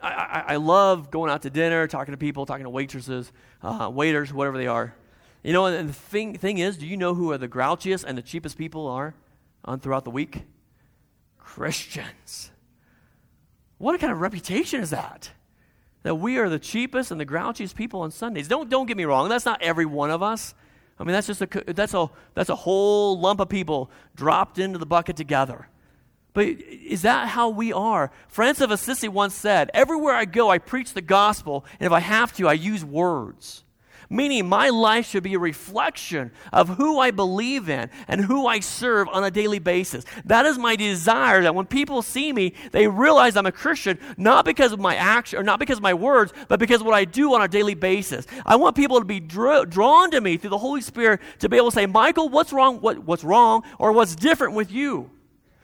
[0.00, 3.90] I, I, I, love going out to dinner, talking to people, talking to waitresses, uh,
[3.92, 4.94] waiters, whatever they are.
[5.42, 8.18] You know, and the thing, thing is, do you know who are the grouchiest and
[8.18, 9.14] the cheapest people are
[9.64, 10.42] on throughout the week?
[11.38, 12.50] Christians.
[13.80, 15.30] What kind of reputation is that?
[16.02, 18.46] That we are the cheapest and the grouchiest people on Sundays.
[18.46, 20.54] Don't, don't get me wrong, that's not every one of us.
[20.98, 24.78] I mean, that's just a, that's, a, that's a whole lump of people dropped into
[24.78, 25.66] the bucket together.
[26.34, 28.12] But is that how we are?
[28.28, 32.00] Francis of Assisi once said, Everywhere I go, I preach the gospel, and if I
[32.00, 33.64] have to, I use words
[34.10, 38.60] meaning my life should be a reflection of who I believe in and who I
[38.60, 40.04] serve on a daily basis.
[40.24, 44.44] That is my desire that when people see me, they realize I'm a Christian, not
[44.44, 47.04] because of my action or not because of my words, but because of what I
[47.04, 48.26] do on a daily basis.
[48.44, 51.56] I want people to be dr- drawn to me through the Holy Spirit to be
[51.56, 52.80] able to say, Michael, what's wrong?
[52.80, 53.62] What, what's wrong?
[53.78, 55.10] Or what's different with you?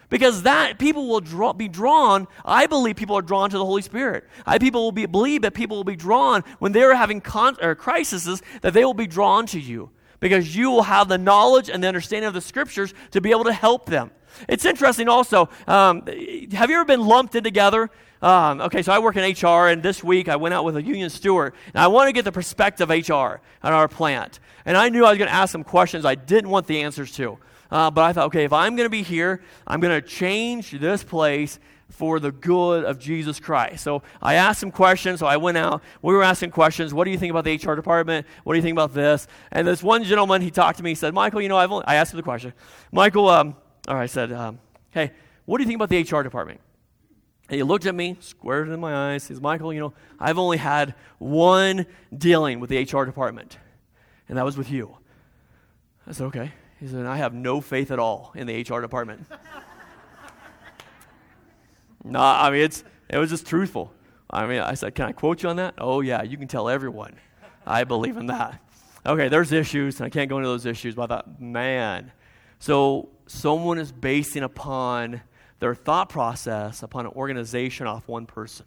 [0.09, 2.29] Because that people will draw, be drawn.
[2.45, 4.25] I believe people are drawn to the Holy Spirit.
[4.47, 7.75] I people will be, believe that people will be drawn when they're having con, or
[7.75, 9.91] crises that they will be drawn to you
[10.21, 13.45] because you will have the knowledge and the understanding of the Scriptures to be able
[13.45, 14.11] to help them.
[14.49, 15.49] It's interesting also.
[15.67, 16.07] Um,
[16.53, 17.91] have you ever been lumped in together?
[18.23, 20.83] Um, okay, so I work in HR, and this week I went out with a
[20.83, 24.41] union steward, and I want to get the perspective of HR on our plant.
[24.65, 27.13] And I knew I was going to ask some questions I didn't want the answers
[27.13, 27.39] to.
[27.71, 30.71] Uh, but I thought, okay, if I'm going to be here, I'm going to change
[30.73, 31.59] this place
[31.91, 33.83] for the good of Jesus Christ.
[33.85, 35.21] So I asked some questions.
[35.21, 35.83] So I went out.
[36.03, 36.93] We were asking questions.
[36.93, 38.27] What do you think about the HR department?
[38.45, 39.27] What do you think about this?
[39.53, 40.91] And this one gentleman, he talked to me.
[40.91, 42.53] He said, Michael, you know, I've only, I asked him the question.
[42.93, 43.57] Michael, um,
[43.89, 44.59] or I said, um,
[44.91, 45.13] hey,
[45.45, 46.61] what do you think about the HR department?
[47.49, 49.25] And he looked at me, squared in my eyes.
[49.25, 53.59] He says, Michael, you know, I've only had one dealing with the HR department,
[54.29, 54.97] and that was with you.
[56.09, 56.53] I said, okay.
[56.81, 59.27] He said, I have no faith at all in the HR department.
[62.05, 63.93] no, I mean, it's, it was just truthful.
[64.29, 65.75] I mean, I said, Can I quote you on that?
[65.79, 67.15] Oh, yeah, you can tell everyone.
[67.67, 68.61] I believe in that.
[69.05, 72.13] Okay, there's issues, and I can't go into those issues, but I thought, man.
[72.59, 75.21] So, someone is basing upon
[75.61, 78.67] their thought process upon an organization off one person.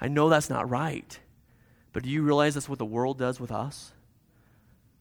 [0.00, 1.18] I know that's not right,
[1.92, 3.92] but do you realize that's what the world does with us?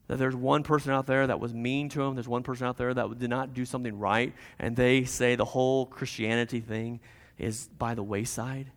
[0.07, 2.77] That there's one person out there that was mean to him, there's one person out
[2.77, 6.99] there that did not do something right, and they say the whole Christianity thing
[7.37, 8.71] is by the wayside.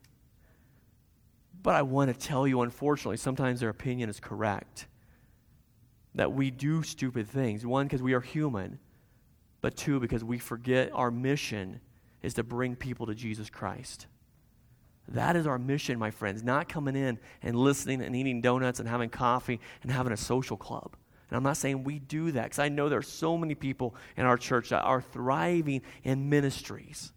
[1.63, 4.87] But I want to tell you, unfortunately, sometimes their opinion is correct.
[6.15, 7.65] That we do stupid things.
[7.65, 8.81] One, because we are human,
[9.61, 11.81] but two, because we forget our mission
[12.23, 14.07] is to bring people to Jesus Christ.
[15.09, 18.89] That is our mission, my friends, not coming in and listening and eating donuts and
[18.89, 20.97] having coffee and having a social club.
[21.31, 23.95] And I'm not saying we do that because I know there are so many people
[24.17, 27.13] in our church that are thriving in ministries.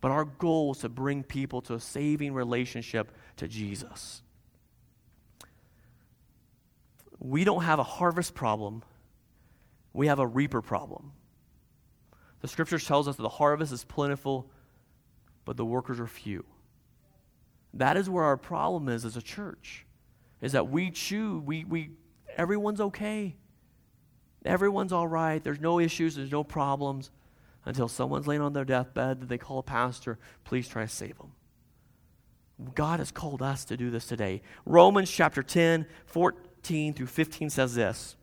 [0.00, 4.22] But our goal is to bring people to a saving relationship to Jesus.
[7.18, 8.82] We don't have a harvest problem,
[9.92, 11.12] we have a reaper problem.
[12.40, 14.50] The scripture tells us that the harvest is plentiful,
[15.44, 16.44] but the workers are few.
[17.74, 19.86] That is where our problem is as a church.
[20.40, 21.90] Is that we choose, we, we
[22.36, 23.36] everyone's okay.
[24.44, 25.42] Everyone's all right.
[25.42, 27.10] There's no issues, there's no problems
[27.64, 30.18] until someone's laying on their deathbed that they call a pastor.
[30.44, 31.32] Please try to save them.
[32.74, 34.42] God has called us to do this today.
[34.66, 38.16] Romans chapter 10, 14 through 15 says this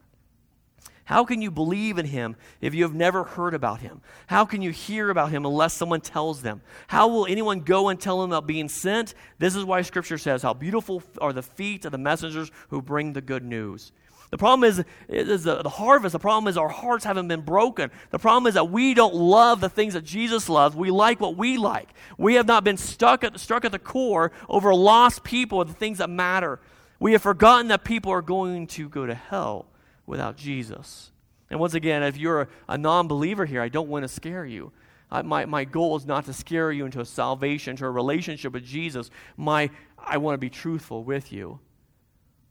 [1.09, 4.01] How can you believe in him if you have never heard about him?
[4.27, 6.61] How can you hear about him unless someone tells them?
[6.85, 9.15] How will anyone go and tell them about being sent?
[9.39, 13.13] This is why Scripture says, How beautiful are the feet of the messengers who bring
[13.13, 13.91] the good news.
[14.29, 16.13] The problem is, is the, the harvest.
[16.13, 17.89] The problem is our hearts haven't been broken.
[18.11, 20.75] The problem is that we don't love the things that Jesus loves.
[20.75, 21.89] We like what we like.
[22.19, 25.73] We have not been stuck at, struck at the core over lost people and the
[25.73, 26.59] things that matter.
[26.99, 29.68] We have forgotten that people are going to go to hell
[30.09, 31.11] without Jesus.
[31.51, 34.71] And once again, if you're a, non believer here, I don't want to scare you.
[35.11, 38.53] I, my, my goal is not to scare you into a salvation, to a relationship
[38.53, 39.09] with Jesus.
[39.37, 41.59] My, I want to be truthful with you.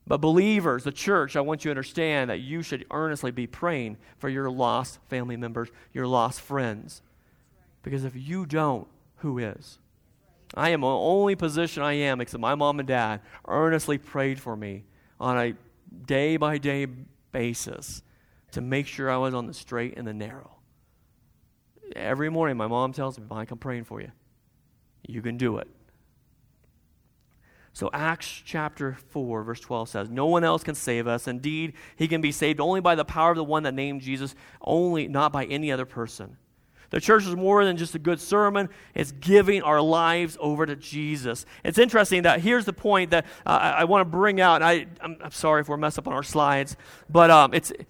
[0.07, 3.97] But believers, the church, I want you to understand that you should earnestly be praying
[4.17, 7.01] for your lost family members, your lost friends.
[7.83, 9.79] Because if you don't, who is?
[10.55, 14.55] I am the only position I am, except my mom and dad earnestly prayed for
[14.55, 14.85] me
[15.19, 15.53] on a
[16.05, 16.87] day by day
[17.31, 18.03] basis
[18.51, 20.57] to make sure I was on the straight and the narrow.
[21.95, 24.11] Every morning, my mom tells me, Mike, I'm praying for you.
[25.07, 25.67] You can do it.
[27.73, 31.27] So, Acts chapter 4, verse 12 says, No one else can save us.
[31.27, 34.35] Indeed, he can be saved only by the power of the one that named Jesus,
[34.61, 36.37] only not by any other person.
[36.89, 40.75] The church is more than just a good sermon, it's giving our lives over to
[40.75, 41.45] Jesus.
[41.63, 44.61] It's interesting that here's the point that uh, I, I want to bring out.
[44.61, 46.75] I, I'm, I'm, sorry if we're messed up on our slides,
[47.09, 47.71] but um, it's.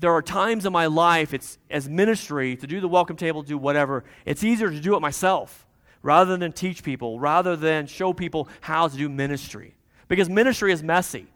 [0.00, 3.58] there are times in my life, it's as ministry, to do the welcome table, do
[3.58, 5.66] whatever, it's easier to do it myself
[6.02, 9.74] rather than teach people, rather than show people how to do ministry.
[10.06, 11.26] Because ministry is messy.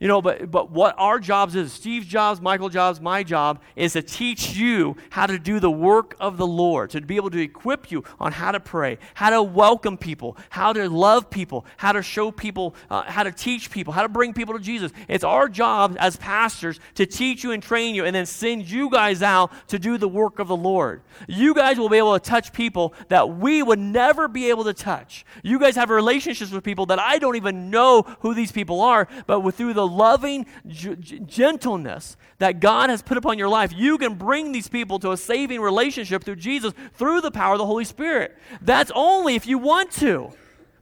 [0.00, 3.94] You know, but, but what our jobs is, Steve's jobs, Michael's jobs, my job, is
[3.94, 7.40] to teach you how to do the work of the Lord, to be able to
[7.40, 11.90] equip you on how to pray, how to welcome people, how to love people, how
[11.90, 14.92] to show people, uh, how to teach people, how to bring people to Jesus.
[15.08, 18.90] It's our job as pastors to teach you and train you and then send you
[18.90, 21.02] guys out to do the work of the Lord.
[21.26, 24.74] You guys will be able to touch people that we would never be able to
[24.74, 25.26] touch.
[25.42, 29.08] You guys have relationships with people that I don't even know who these people are,
[29.26, 33.98] but with, through the loving g- gentleness that God has put upon your life, you
[33.98, 37.66] can bring these people to a saving relationship through Jesus through the power of the
[37.66, 38.36] Holy Spirit.
[38.60, 40.32] That's only if you want to.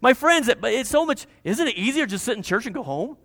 [0.01, 2.83] My friends, it, it's so much, isn't it easier just sit in church and go
[2.83, 3.17] home?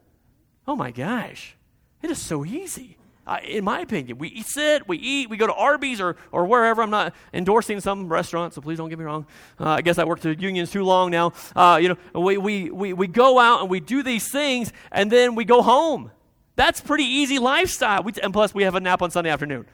[0.67, 1.57] Oh my gosh.
[2.01, 2.97] It is so easy.
[3.25, 6.81] Uh, in my opinion, we sit, we eat, we go to Arby's or, or wherever.
[6.81, 9.27] I'm not endorsing some restaurant, so please don't get me wrong.
[9.59, 11.33] Uh, I guess I worked at unions too long now.
[11.55, 15.11] Uh, you know, we, we, we, we go out and we do these things, and
[15.11, 16.11] then we go home.
[16.55, 18.01] That's pretty easy lifestyle.
[18.01, 19.67] We, and plus, we have a nap on Sunday afternoon.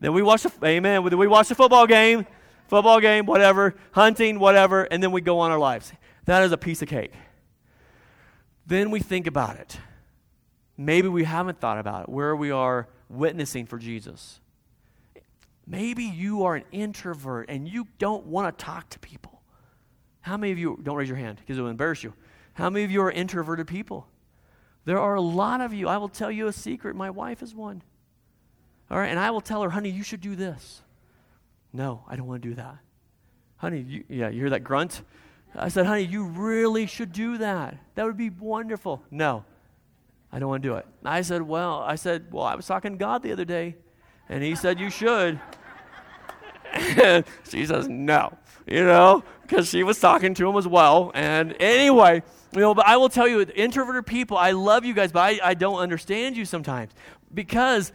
[0.00, 2.26] Then we watch the, amen, we watch the football game,
[2.68, 5.92] football game, whatever, hunting, whatever, and then we go on our lives.
[6.26, 7.12] That is a piece of cake.
[8.66, 9.78] Then we think about it
[10.80, 14.40] Maybe we haven't thought about it, where we are witnessing for Jesus.
[15.66, 19.42] Maybe you are an introvert and you don't want to talk to people.
[20.20, 22.14] How many of you, don't raise your hand because it will embarrass you.
[22.54, 24.06] How many of you are introverted people?
[24.84, 25.88] There are a lot of you.
[25.88, 26.96] I will tell you a secret.
[26.96, 27.82] My wife is one.
[28.90, 30.80] All right, and I will tell her, honey, you should do this.
[31.72, 32.78] No, I don't want to do that.
[33.56, 35.02] Honey, you, yeah, you hear that grunt?
[35.54, 37.76] I said, honey, you really should do that.
[37.96, 39.02] That would be wonderful.
[39.10, 39.44] No,
[40.32, 40.86] I don't want to do it.
[41.04, 43.76] I said, Well, I said, Well, I was talking to God the other day,
[44.28, 45.40] and He said, You should.
[46.72, 48.36] and she says, No,
[48.66, 51.10] you know, because she was talking to him as well.
[51.14, 55.12] And anyway, you know, but I will tell you, introverted people, I love you guys,
[55.12, 56.92] but I, I don't understand you sometimes
[57.32, 57.92] because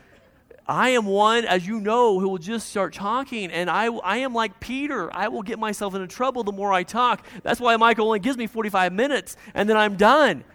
[0.67, 4.33] I am one, as you know, who will just start talking, and I, I am
[4.33, 5.13] like Peter.
[5.13, 7.25] I will get myself into trouble the more I talk.
[7.43, 10.45] That's why Michael only gives me 45 minutes, and then I'm done.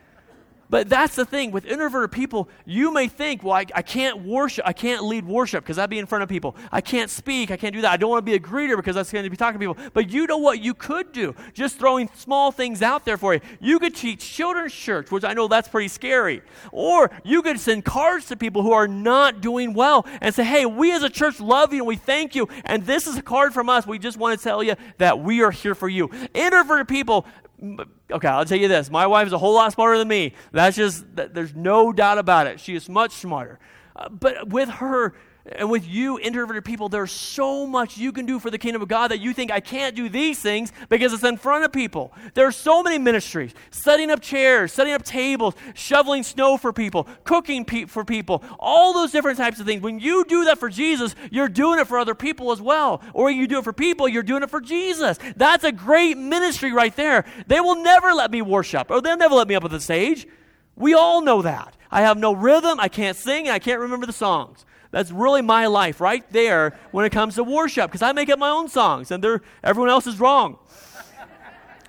[0.70, 4.66] But that's the thing with introverted people, you may think, well, I, I can't worship,
[4.66, 6.56] I can't lead worship because I'd be in front of people.
[6.70, 7.92] I can't speak, I can't do that.
[7.92, 9.90] I don't want to be a greeter because that's going to be talking to people.
[9.94, 11.34] But you know what you could do?
[11.54, 13.40] Just throwing small things out there for you.
[13.60, 16.42] You could teach children's church, which I know that's pretty scary.
[16.70, 20.66] Or you could send cards to people who are not doing well and say, hey,
[20.66, 22.48] we as a church love you and we thank you.
[22.64, 23.86] And this is a card from us.
[23.86, 26.10] We just want to tell you that we are here for you.
[26.34, 27.26] Introverted people,
[27.62, 28.90] okay, I'll tell you this.
[28.90, 30.34] My wife is a whole lot smarter than me.
[30.52, 32.60] That's just, there's no doubt about it.
[32.60, 33.58] She is much smarter.
[33.96, 35.14] Uh, but with her,
[35.52, 38.88] and with you, introverted people, there's so much you can do for the kingdom of
[38.88, 42.12] God that you think I can't do these things because it's in front of people.
[42.34, 47.08] There are so many ministries setting up chairs, setting up tables, shoveling snow for people,
[47.24, 49.82] cooking pe- for people, all those different types of things.
[49.82, 53.02] When you do that for Jesus, you're doing it for other people as well.
[53.14, 55.18] Or you do it for people, you're doing it for Jesus.
[55.36, 57.24] That's a great ministry right there.
[57.46, 60.26] They will never let me worship, or they'll never let me up on the stage.
[60.76, 61.76] We all know that.
[61.90, 64.64] I have no rhythm, I can't sing, and I can't remember the songs.
[64.90, 68.38] That's really my life right there when it comes to worship because I make up
[68.38, 70.58] my own songs and they're, everyone else is wrong.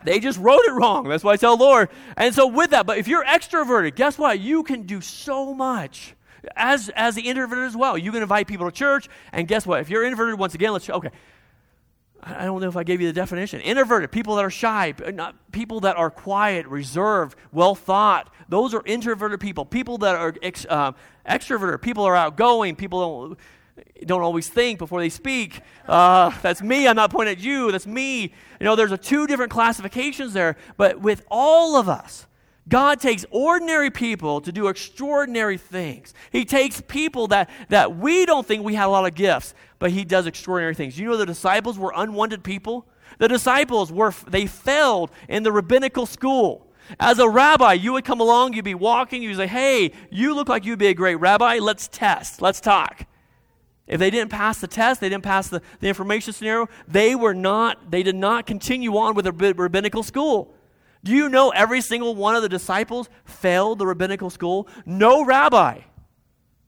[0.03, 1.07] They just wrote it wrong.
[1.09, 1.89] That's why I tell Lord.
[2.15, 4.39] And so with that, but if you're extroverted, guess what?
[4.39, 6.15] You can do so much.
[6.55, 7.97] As as the introverted as well.
[7.97, 9.81] You can invite people to church, and guess what?
[9.81, 11.09] If you're introverted, once again, let's okay.
[12.21, 13.61] I don't know if I gave you the definition.
[13.61, 18.33] Introverted, people that are shy, not people that are quiet, reserved, well thought.
[18.49, 19.65] Those are introverted people.
[19.65, 20.93] People that are ex, uh,
[21.29, 22.75] extroverted, people are outgoing.
[22.75, 23.39] People don't
[24.05, 25.61] don't always think before they speak.
[25.87, 26.87] Uh, that's me.
[26.87, 27.71] I'm not pointing at you.
[27.71, 28.21] That's me.
[28.21, 30.57] You know, there's a two different classifications there.
[30.77, 32.25] But with all of us,
[32.67, 36.13] God takes ordinary people to do extraordinary things.
[36.31, 39.91] He takes people that, that we don't think we have a lot of gifts, but
[39.91, 40.97] He does extraordinary things.
[40.97, 42.85] You know, the disciples were unwanted people.
[43.17, 46.67] The disciples were, they failed in the rabbinical school.
[46.99, 50.47] As a rabbi, you would come along, you'd be walking, you'd say, Hey, you look
[50.47, 51.59] like you'd be a great rabbi.
[51.59, 53.05] Let's test, let's talk.
[53.87, 57.33] If they didn't pass the test, they didn't pass the, the information scenario, they were
[57.33, 60.53] not, they did not continue on with the rabbinical school.
[61.03, 64.67] Do you know every single one of the disciples failed the rabbinical school?
[64.85, 65.81] No rabbi,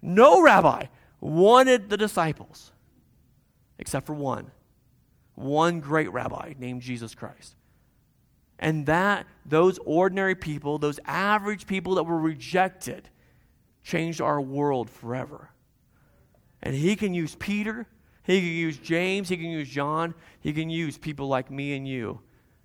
[0.01, 0.85] no rabbi
[1.19, 2.71] wanted the disciples
[3.77, 4.51] except for one.
[5.35, 7.55] One great rabbi named Jesus Christ.
[8.61, 13.09] And that, those ordinary people, those average people that were rejected,
[13.83, 15.49] changed our world forever.
[16.61, 17.87] And he can use Peter,
[18.23, 21.87] he can use James, he can use John, he can use people like me and
[21.87, 22.21] you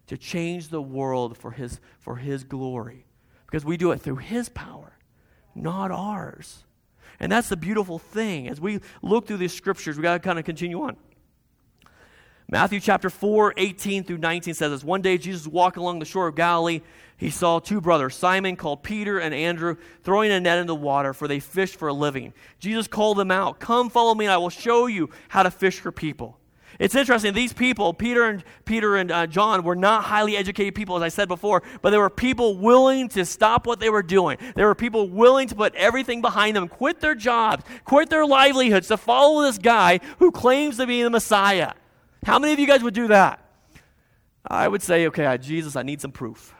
[0.08, 3.06] to change the world for his, for his glory.
[3.46, 4.98] Because we do it through his power,
[5.54, 6.64] not ours.
[7.18, 8.48] And that's the beautiful thing.
[8.48, 10.96] As we look through these scriptures, we got to kind of continue on.
[12.48, 16.28] Matthew chapter 4, 18 through 19 says this One day Jesus walked along the shore
[16.28, 16.80] of Galilee.
[17.16, 21.12] He saw two brothers, Simon called Peter and Andrew, throwing a net in the water,
[21.12, 22.34] for they fished for a living.
[22.60, 25.80] Jesus called them out, Come follow me, and I will show you how to fish
[25.80, 26.38] for people.
[26.78, 27.32] It's interesting.
[27.32, 31.08] These people, Peter and Peter and uh, John, were not highly educated people, as I
[31.08, 34.36] said before, but they were people willing to stop what they were doing.
[34.54, 38.88] They were people willing to put everything behind them, quit their jobs, quit their livelihoods
[38.88, 41.72] to follow this guy who claims to be the Messiah.
[42.26, 43.38] How many of you guys would do that?
[44.44, 46.56] I would say, okay, Jesus, I need some proof.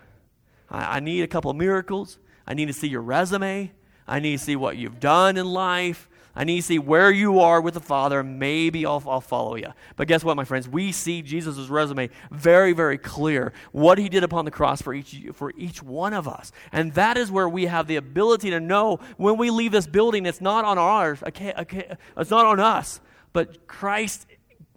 [0.70, 2.20] I, I need a couple miracles.
[2.46, 3.72] I need to see your resume.
[4.06, 6.08] I need to see what you've done in life.
[6.36, 8.22] I need to see where you are with the Father.
[8.22, 9.72] Maybe I'll, I'll follow you.
[9.96, 10.68] But guess what, my friends?
[10.68, 13.52] We see Jesus' resume very, very clear.
[13.72, 16.52] What he did upon the cross for each, for each one of us.
[16.70, 20.26] And that is where we have the ability to know when we leave this building,
[20.26, 23.00] it's not on ours, it's not on us,
[23.32, 24.28] but Christ,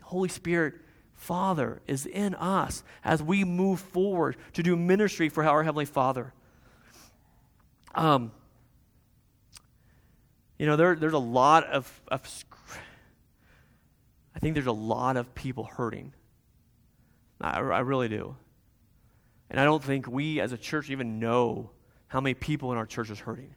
[0.09, 0.73] Holy Spirit,
[1.13, 6.33] Father is in us as we move forward to do ministry for our Heavenly Father.
[7.93, 8.31] Um,
[10.57, 12.45] you know, there, there's a lot of, of,
[14.35, 16.11] I think there's a lot of people hurting.
[17.39, 18.35] I, I really do.
[19.51, 21.69] And I don't think we as a church even know
[22.07, 23.53] how many people in our church is hurting.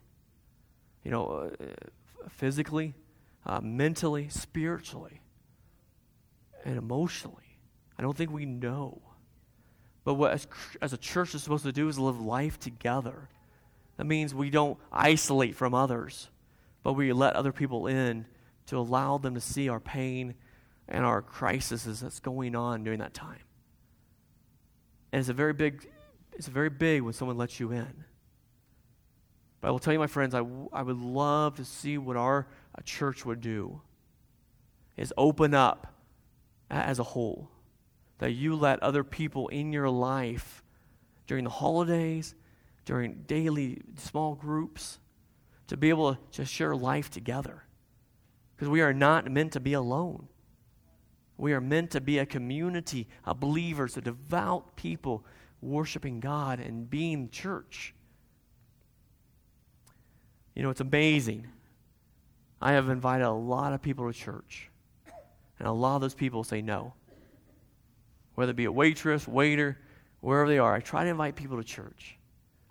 [1.03, 1.65] You know, uh,
[2.29, 2.93] physically,
[3.43, 5.19] uh, mentally, spiritually,
[6.63, 7.59] and emotionally.
[7.97, 9.01] I don't think we know.
[10.03, 10.47] But what as,
[10.81, 13.29] as a church is supposed to do is live life together.
[13.97, 16.29] That means we don't isolate from others
[16.83, 18.25] but we let other people in
[18.67, 20.35] to allow them to see our pain
[20.87, 23.39] and our crises that's going on during that time.
[25.11, 25.87] And it's a very big,
[26.33, 28.03] it's very big when someone lets you in.
[29.61, 32.17] But I will tell you, my friends, I, w- I would love to see what
[32.17, 32.47] our
[32.83, 33.81] church would do
[34.97, 35.92] is open up
[36.69, 37.49] as a whole.
[38.19, 40.63] That you let other people in your life
[41.27, 42.35] during the holidays,
[42.85, 44.99] during daily small groups,
[45.67, 47.63] to be able to just share life together.
[48.55, 50.27] Because we are not meant to be alone.
[51.37, 55.25] We are meant to be a community of believers, a devout people
[55.61, 57.95] worshiping God and being church.
[60.55, 61.47] You know, it's amazing.
[62.61, 64.69] I have invited a lot of people to church,
[65.59, 66.93] and a lot of those people say no.
[68.35, 69.77] Whether it be a waitress, waiter,
[70.21, 72.17] wherever they are, I try to invite people to church.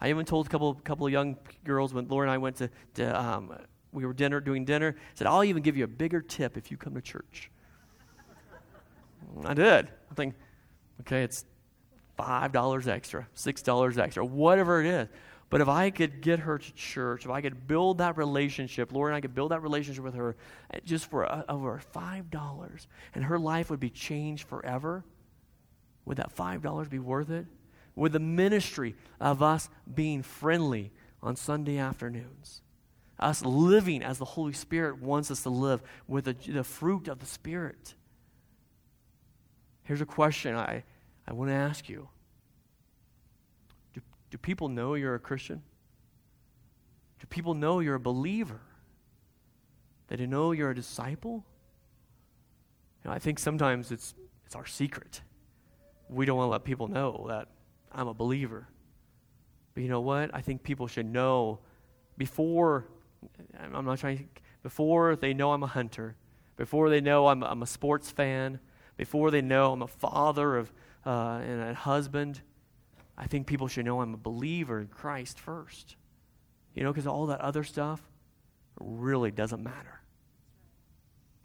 [0.01, 2.71] I even told a couple, couple of young girls when Lori and I went to,
[2.95, 3.57] to um,
[3.93, 6.77] we were dinner doing dinner, said, I'll even give you a bigger tip if you
[6.77, 7.51] come to church.
[9.45, 9.89] I did.
[10.11, 10.35] I think,
[11.03, 11.45] okay, it's
[12.19, 15.09] $5 extra, $6 extra, whatever it is.
[15.53, 19.13] But if I could get her to church, if I could build that relationship, Lori
[19.13, 20.35] and I could build that relationship with her
[20.73, 25.05] eh, just for uh, over $5, and her life would be changed forever,
[26.07, 27.47] would that $5 be worth it?
[27.95, 30.91] with the ministry of us being friendly,
[31.23, 32.63] on Sunday afternoons.
[33.19, 37.21] Us living as the Holy Spirit wants us to live with the, the fruit of
[37.21, 37.95] the Spirit.
[39.85, 40.83] Here's a question I,
[41.29, 42.09] I want to ask you
[44.33, 45.61] do, people know you're a Christian?
[47.21, 48.63] Do people know you're a believer?
[50.09, 51.45] That they know you're a disciple?
[53.05, 54.15] You know, I think sometimes it's,
[54.47, 55.21] it's our secret.
[56.09, 57.49] We don't want to let people know that
[57.93, 58.69] I'm a believer.
[59.75, 60.31] But you know what?
[60.33, 61.59] I think people should know
[62.17, 62.87] before,
[63.61, 64.31] I'm not trying,
[64.63, 66.17] before they know I'm a hunter,
[66.57, 68.61] before they know I'm, I'm a sports fan,
[68.97, 70.73] before they know I'm a father of,
[71.05, 72.41] uh, and a husband,
[73.17, 75.97] I think people should know I'm a believer in Christ first.
[76.75, 78.01] You know, because all that other stuff
[78.81, 80.01] really doesn't matter.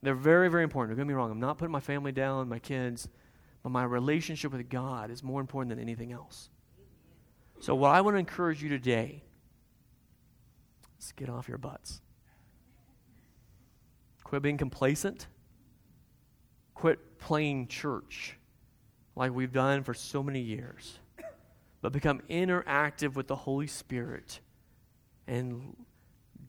[0.01, 0.97] They're very, very important.
[0.97, 1.31] Don't get me wrong.
[1.31, 3.09] I'm not putting my family down, my kids,
[3.63, 6.49] but my relationship with God is more important than anything else.
[7.59, 9.23] So, what I want to encourage you today
[10.99, 12.01] is get off your butts.
[14.23, 15.27] Quit being complacent.
[16.75, 18.37] Quit playing church
[19.15, 20.99] like we've done for so many years.
[21.81, 24.39] But become interactive with the Holy Spirit
[25.27, 25.75] and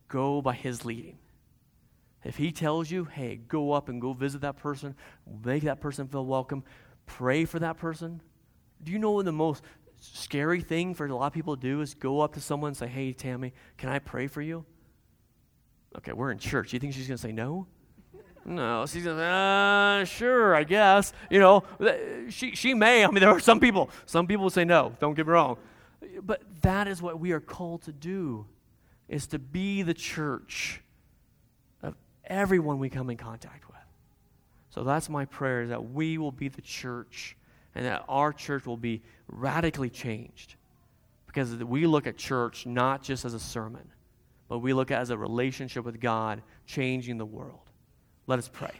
[0.08, 1.18] go by His leading.
[2.24, 4.94] If He tells you, hey, go up and go visit that person,
[5.44, 6.64] make that person feel welcome,
[7.06, 8.20] pray for that person.
[8.82, 9.62] Do you know the most
[10.00, 12.76] scary thing for a lot of people to do is go up to someone and
[12.76, 14.64] say, Hey, Tammy, can I pray for you?
[15.96, 16.72] Okay, we're in church.
[16.72, 17.66] You think she's going to say no?
[18.44, 21.12] No, she's uh, sure, I guess.
[21.30, 21.64] You know,
[22.30, 23.04] she, she may.
[23.04, 23.90] I mean, there are some people.
[24.06, 24.94] Some people say no.
[25.00, 25.58] Don't get me wrong.
[26.22, 28.46] But that is what we are called to do,
[29.08, 30.80] is to be the church
[31.82, 33.76] of everyone we come in contact with.
[34.70, 37.36] So that's my prayer, is that we will be the church
[37.74, 40.54] and that our church will be radically changed.
[41.26, 43.88] Because we look at church not just as a sermon,
[44.48, 47.67] but we look at as a relationship with God changing the world.
[48.28, 48.72] Let us pray.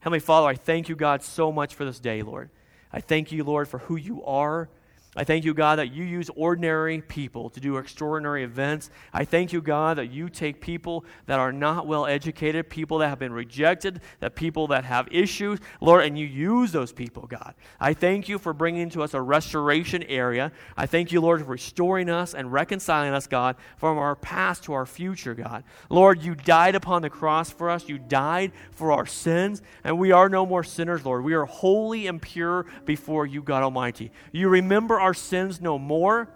[0.00, 2.50] Heavenly Father, I thank you, God, so much for this day, Lord.
[2.92, 4.68] I thank you, Lord, for who you are
[5.14, 8.88] I thank you, God, that you use ordinary people to do extraordinary events.
[9.12, 13.08] I thank you, God, that you take people that are not well educated, people that
[13.10, 17.52] have been rejected, that people that have issues, Lord, and you use those people, God.
[17.78, 20.50] I thank you for bringing to us a restoration area.
[20.78, 24.72] I thank you, Lord, for restoring us and reconciling us, God, from our past to
[24.72, 25.64] our future, God.
[25.90, 27.86] Lord, you died upon the cross for us.
[27.86, 31.22] You died for our sins, and we are no more sinners, Lord.
[31.22, 34.10] We are holy and pure before you, God Almighty.
[34.32, 36.28] You remember our sins no more,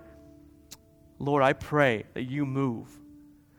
[1.19, 2.89] Lord, I pray that you move.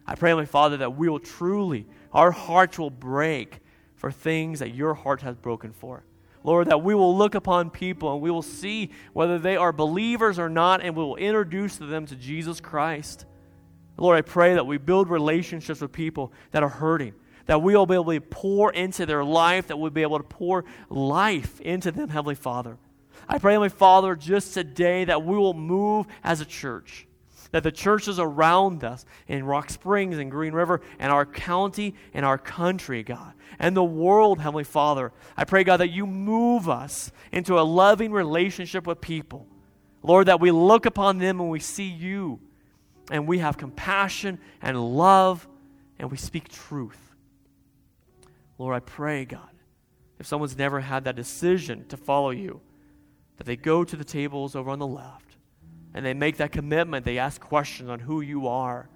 [0.05, 3.59] I pray, my Father, that we will truly, our hearts will break
[3.95, 6.03] for things that your heart has broken for.
[6.43, 10.37] Lord, that we will look upon people and we will see whether they are believers
[10.39, 13.25] or not, and we will introduce them to Jesus Christ.
[13.97, 17.13] Lord, I pray that we build relationships with people that are hurting,
[17.47, 20.23] that we will be able to pour into their life, that we'll be able to
[20.23, 22.77] pour life into them, Heavenly Father.
[23.27, 27.07] I pray, my Father, just today that we will move as a church.
[27.51, 32.25] That the churches around us in Rock Springs and Green River and our county and
[32.25, 37.11] our country, God, and the world, Heavenly Father, I pray, God, that you move us
[37.31, 39.47] into a loving relationship with people.
[40.03, 42.39] Lord, that we look upon them and we see you,
[43.09, 45.47] and we have compassion and love,
[45.99, 47.15] and we speak truth.
[48.57, 49.49] Lord, I pray, God,
[50.19, 52.59] if someone's never had that decision to follow you,
[53.37, 55.37] that they go to the tables over on the left
[55.93, 57.05] and they make that commitment.
[57.05, 58.89] They ask questions on who you are,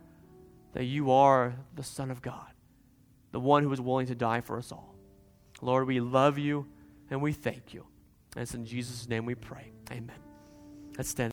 [0.73, 2.51] that you are the Son of God,
[3.31, 4.95] the one who is willing to die for us all.
[5.61, 6.67] Lord, we love you
[7.09, 7.85] and we thank you.
[8.35, 9.71] And it's in Jesus' name we pray.
[9.91, 10.19] Amen.
[10.97, 11.29] Let's stand.